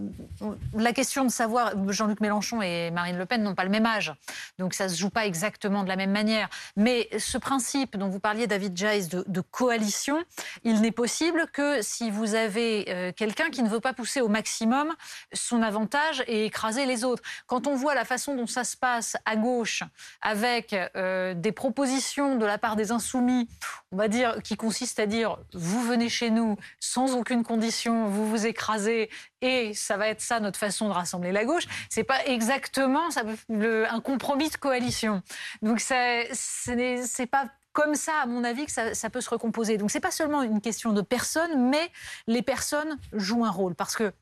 la 0.74 0.92
question 0.92 1.24
de 1.24 1.30
savoir, 1.30 1.72
Jean-Luc 1.88 2.20
Mélenchon 2.20 2.60
et 2.60 2.90
Marine 2.90 3.16
Le 3.16 3.26
Pen 3.26 3.42
n'ont 3.42 3.54
pas 3.54 3.64
le 3.64 3.70
même 3.70 3.86
âge, 3.86 4.12
donc 4.58 4.74
ça 4.74 4.84
ne 4.84 4.88
se 4.90 4.98
joue 4.98 5.10
pas 5.10 5.26
exactement 5.26 5.82
de 5.82 5.88
la 5.88 5.96
même 5.96 6.12
manière. 6.12 6.48
Mais 6.76 7.08
ce 7.18 7.38
principe 7.38 7.96
dont 7.96 8.08
vous 8.08 8.20
parliez, 8.20 8.46
David 8.46 8.76
Jais, 8.76 9.06
de, 9.06 9.40
coalition, 9.40 10.22
il 10.64 10.80
n'est 10.80 10.90
possible 10.90 11.46
que 11.52 11.80
si 11.82 12.10
vous 12.10 12.34
avez 12.34 12.86
euh, 12.88 13.12
quelqu'un 13.12 13.50
qui 13.50 13.62
ne 13.62 13.68
veut 13.68 13.80
pas 13.80 13.92
pousser 13.92 14.20
au 14.20 14.28
maximum 14.28 14.92
son 15.32 15.62
avantage 15.62 16.24
et 16.26 16.46
écraser 16.46 16.86
les 16.86 17.03
autres. 17.03 17.03
Quand 17.46 17.66
on 17.66 17.74
voit 17.74 17.94
la 17.94 18.04
façon 18.04 18.34
dont 18.34 18.46
ça 18.46 18.64
se 18.64 18.76
passe 18.76 19.16
à 19.24 19.36
gauche, 19.36 19.82
avec 20.20 20.74
euh, 20.96 21.34
des 21.34 21.52
propositions 21.52 22.36
de 22.36 22.46
la 22.46 22.58
part 22.58 22.76
des 22.76 22.92
insoumis, 22.92 23.48
on 23.92 23.96
va 23.96 24.08
dire, 24.08 24.42
qui 24.42 24.56
consistent 24.56 25.00
à 25.00 25.06
dire 25.06 25.38
vous 25.52 25.82
venez 25.82 26.08
chez 26.08 26.30
nous 26.30 26.56
sans 26.80 27.14
aucune 27.14 27.42
condition, 27.42 28.06
vous 28.08 28.28
vous 28.28 28.46
écrasez, 28.46 29.10
et 29.40 29.74
ça 29.74 29.96
va 29.96 30.08
être 30.08 30.20
ça 30.20 30.40
notre 30.40 30.58
façon 30.58 30.88
de 30.88 30.94
rassembler 30.94 31.32
la 31.32 31.44
gauche. 31.44 31.64
C'est 31.90 32.04
pas 32.04 32.24
exactement 32.26 33.08
un 33.50 34.00
compromis 34.00 34.50
de 34.50 34.56
coalition. 34.56 35.22
Donc 35.62 35.80
ce 35.80 36.70
n'est 36.72 37.26
pas 37.26 37.48
comme 37.74 37.96
ça, 37.96 38.20
à 38.22 38.26
mon 38.26 38.44
avis, 38.44 38.64
que 38.64 38.72
ça, 38.72 38.94
ça 38.94 39.10
peut 39.10 39.20
se 39.20 39.28
recomposer. 39.28 39.76
Donc, 39.76 39.90
c'est 39.90 40.00
pas 40.00 40.12
seulement 40.12 40.42
une 40.42 40.60
question 40.60 40.92
de 40.92 41.02
personnes, 41.02 41.68
mais 41.70 41.90
les 42.28 42.40
personnes 42.40 42.98
jouent 43.12 43.44
un 43.44 43.50
rôle. 43.50 43.74
Parce 43.74 43.96
que 43.96 44.12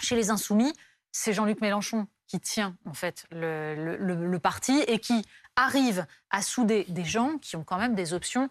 chez 0.00 0.14
les 0.14 0.30
Insoumis, 0.30 0.72
c'est 1.10 1.32
Jean-Luc 1.32 1.60
Mélenchon 1.60 2.06
qui 2.26 2.40
tient 2.40 2.76
en 2.86 2.94
fait 2.94 3.26
le, 3.30 4.38
parti 4.38 4.78
et 4.86 4.98
qui 4.98 5.24
arrive 5.56 6.06
à 6.30 6.42
souder 6.42 6.84
des 6.88 7.04
gens 7.04 7.38
qui 7.38 7.56
ont 7.56 7.64
quand 7.64 7.78
même 7.78 7.94
des 7.94 8.12
options 8.12 8.48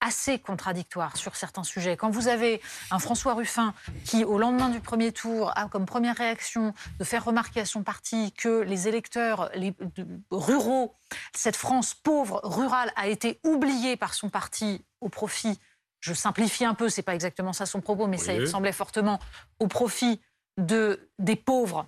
assez 0.00 0.38
contradictoires 0.38 1.16
sur 1.16 1.34
certains 1.34 1.64
sujets. 1.64 1.96
Quand 1.96 2.10
vous 2.10 2.28
avez 2.28 2.60
un 2.90 2.98
François 2.98 3.34
Ruffin 3.34 3.72
qui, 4.04 4.22
au 4.22 4.38
lendemain 4.38 4.68
du 4.68 4.80
premier 4.80 5.12
tour, 5.12 5.50
a 5.56 5.66
comme 5.68 5.86
première 5.86 6.16
réaction 6.16 6.74
de 6.98 7.04
faire 7.04 7.24
remarquer 7.24 7.60
à 7.60 7.64
son 7.64 7.82
parti 7.82 8.32
que 8.32 8.60
les 8.60 8.86
électeurs 8.86 9.50
les, 9.54 9.74
ruraux, 10.30 10.94
cette 11.34 11.56
France 11.56 11.94
pauvre, 11.94 12.40
rurale, 12.44 12.92
a 12.96 13.08
été 13.08 13.40
oubliée 13.44 13.96
par 13.96 14.12
son 14.12 14.28
parti 14.28 14.84
au 15.00 15.08
profit, 15.08 15.58
je 16.00 16.12
simplifie 16.12 16.66
un 16.66 16.74
peu, 16.74 16.90
c'est 16.90 17.02
pas 17.02 17.14
exactement 17.14 17.54
ça 17.54 17.64
son 17.64 17.80
propos, 17.80 18.06
mais 18.06 18.18
ça 18.18 18.34
il 18.34 18.46
semblait 18.46 18.72
fortement, 18.72 19.18
au 19.58 19.68
profit 19.68 20.20
de, 20.58 21.08
des 21.18 21.36
pauvres 21.36 21.86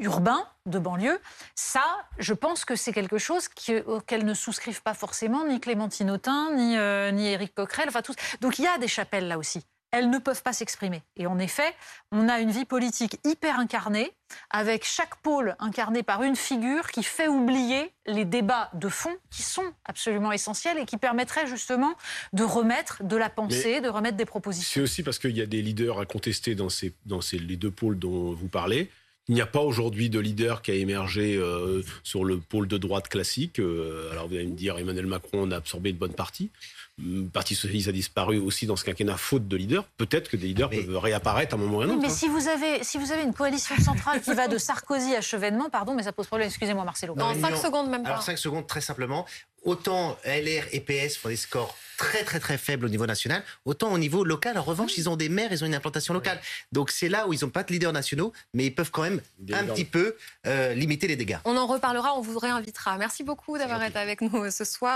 urbain 0.00 0.44
de 0.66 0.78
banlieue, 0.78 1.20
ça, 1.54 1.84
je 2.18 2.34
pense 2.34 2.64
que 2.64 2.76
c'est 2.76 2.92
quelque 2.92 3.18
chose 3.18 3.48
auquel 3.86 4.24
ne 4.24 4.34
souscrivent 4.34 4.82
pas 4.82 4.94
forcément 4.94 5.46
ni 5.46 5.60
Clémentine 5.60 6.10
Autain, 6.10 6.52
ni, 6.54 6.76
euh, 6.76 7.10
ni 7.10 7.28
Éric 7.28 7.54
Coquerel, 7.54 7.88
enfin 7.88 8.02
tous. 8.02 8.16
Donc 8.40 8.58
il 8.58 8.64
y 8.64 8.68
a 8.68 8.78
des 8.78 8.88
chapelles 8.88 9.28
là 9.28 9.38
aussi. 9.38 9.62
Elles 9.92 10.08
ne 10.08 10.18
peuvent 10.18 10.42
pas 10.42 10.52
s'exprimer. 10.52 11.02
Et 11.16 11.26
en 11.26 11.40
effet, 11.40 11.74
on 12.12 12.28
a 12.28 12.38
une 12.38 12.52
vie 12.52 12.64
politique 12.64 13.18
hyper 13.24 13.58
incarnée, 13.58 14.12
avec 14.50 14.84
chaque 14.84 15.16
pôle 15.16 15.56
incarné 15.58 16.04
par 16.04 16.22
une 16.22 16.36
figure 16.36 16.92
qui 16.92 17.02
fait 17.02 17.26
oublier 17.26 17.92
les 18.06 18.24
débats 18.24 18.70
de 18.74 18.88
fond 18.88 19.16
qui 19.30 19.42
sont 19.42 19.64
absolument 19.84 20.30
essentiels 20.30 20.78
et 20.78 20.86
qui 20.86 20.96
permettraient 20.96 21.48
justement 21.48 21.94
de 22.32 22.44
remettre 22.44 23.02
de 23.02 23.16
la 23.16 23.30
pensée, 23.30 23.80
de 23.80 23.88
remettre 23.88 24.16
des 24.16 24.26
propositions. 24.26 24.78
C'est 24.78 24.84
aussi 24.84 25.02
parce 25.02 25.18
qu'il 25.18 25.36
y 25.36 25.42
a 25.42 25.46
des 25.46 25.60
leaders 25.60 25.98
à 25.98 26.06
contester 26.06 26.54
dans, 26.54 26.68
ces, 26.68 26.94
dans 27.04 27.20
ces, 27.20 27.38
les 27.38 27.56
deux 27.56 27.72
pôles 27.72 27.98
dont 27.98 28.32
vous 28.32 28.48
parlez. 28.48 28.92
Il 29.30 29.34
n'y 29.34 29.40
a 29.40 29.46
pas 29.46 29.60
aujourd'hui 29.60 30.10
de 30.10 30.18
leader 30.18 30.60
qui 30.60 30.72
a 30.72 30.74
émergé 30.74 31.36
euh, 31.36 31.82
sur 32.02 32.24
le 32.24 32.38
pôle 32.38 32.66
de 32.66 32.76
droite 32.78 33.08
classique. 33.08 33.60
Euh, 33.60 34.10
alors 34.10 34.26
vous 34.26 34.34
allez 34.34 34.48
me 34.48 34.56
dire, 34.56 34.76
Emmanuel 34.76 35.06
Macron 35.06 35.48
a 35.52 35.56
absorbé 35.56 35.90
une 35.90 35.96
bonne 35.96 36.14
partie. 36.14 36.50
Le 36.98 37.28
Parti 37.28 37.54
socialiste 37.54 37.86
a 37.86 37.92
disparu 37.92 38.38
aussi 38.38 38.66
dans 38.66 38.74
ce 38.74 38.84
quinquennat 38.84 39.16
faute 39.16 39.46
de 39.46 39.56
leader. 39.56 39.84
Peut-être 39.98 40.30
que 40.30 40.36
des 40.36 40.48
leaders 40.48 40.68
peuvent 40.68 40.96
réapparaître 40.96 41.54
à 41.54 41.58
un 41.58 41.60
moment 41.60 41.78
ou 41.78 41.80
à 41.82 41.84
un 41.84 41.90
autre. 41.90 42.00
mais 42.02 42.08
hein. 42.08 42.10
si, 42.10 42.26
vous 42.26 42.48
avez, 42.48 42.82
si 42.82 42.98
vous 42.98 43.12
avez 43.12 43.22
une 43.22 43.32
coalition 43.32 43.76
centrale 43.76 44.20
qui 44.20 44.34
va 44.34 44.48
de 44.48 44.58
Sarkozy 44.58 45.14
à 45.14 45.20
Chevènement, 45.20 45.70
pardon, 45.70 45.94
mais 45.94 46.02
ça 46.02 46.12
pose 46.12 46.26
problème. 46.26 46.48
Excusez-moi, 46.48 46.84
Marcelo. 46.84 47.14
Dans 47.14 47.32
5 47.32 47.56
secondes 47.56 47.88
même 47.88 48.02
pas. 48.02 48.10
Alors 48.10 48.22
5 48.22 48.36
secondes, 48.36 48.66
très 48.66 48.80
simplement. 48.80 49.26
Autant 49.62 50.18
LR 50.24 50.64
et 50.72 50.80
PS 50.80 51.16
font 51.16 51.28
des 51.28 51.36
scores 51.36 51.76
très 52.00 52.24
très 52.24 52.40
très 52.40 52.56
faibles 52.56 52.86
au 52.86 52.88
niveau 52.88 53.04
national, 53.04 53.42
autant 53.66 53.92
au 53.92 53.98
niveau 53.98 54.24
local, 54.24 54.56
en 54.56 54.62
revanche, 54.62 54.96
ils 54.96 55.10
ont 55.10 55.16
des 55.16 55.28
maires, 55.28 55.52
ils 55.52 55.62
ont 55.62 55.66
une 55.66 55.74
implantation 55.74 56.14
locale. 56.14 56.40
Donc 56.72 56.90
c'est 56.90 57.10
là 57.10 57.28
où 57.28 57.34
ils 57.34 57.44
n'ont 57.44 57.50
pas 57.50 57.62
de 57.62 57.70
leaders 57.72 57.92
nationaux, 57.92 58.32
mais 58.54 58.64
ils 58.64 58.74
peuvent 58.74 58.90
quand 58.90 59.02
même 59.02 59.20
un 59.52 59.64
petit 59.66 59.84
peu 59.84 60.16
euh, 60.46 60.72
limiter 60.72 61.08
les 61.08 61.16
dégâts. 61.16 61.36
On 61.44 61.58
en 61.58 61.66
reparlera, 61.66 62.16
on 62.16 62.22
vous 62.22 62.38
réinvitera. 62.38 62.96
Merci 62.96 63.22
beaucoup 63.22 63.58
d'avoir 63.58 63.82
été 63.82 63.98
avec 63.98 64.22
nous 64.22 64.50
ce 64.50 64.64
soir. 64.64 64.88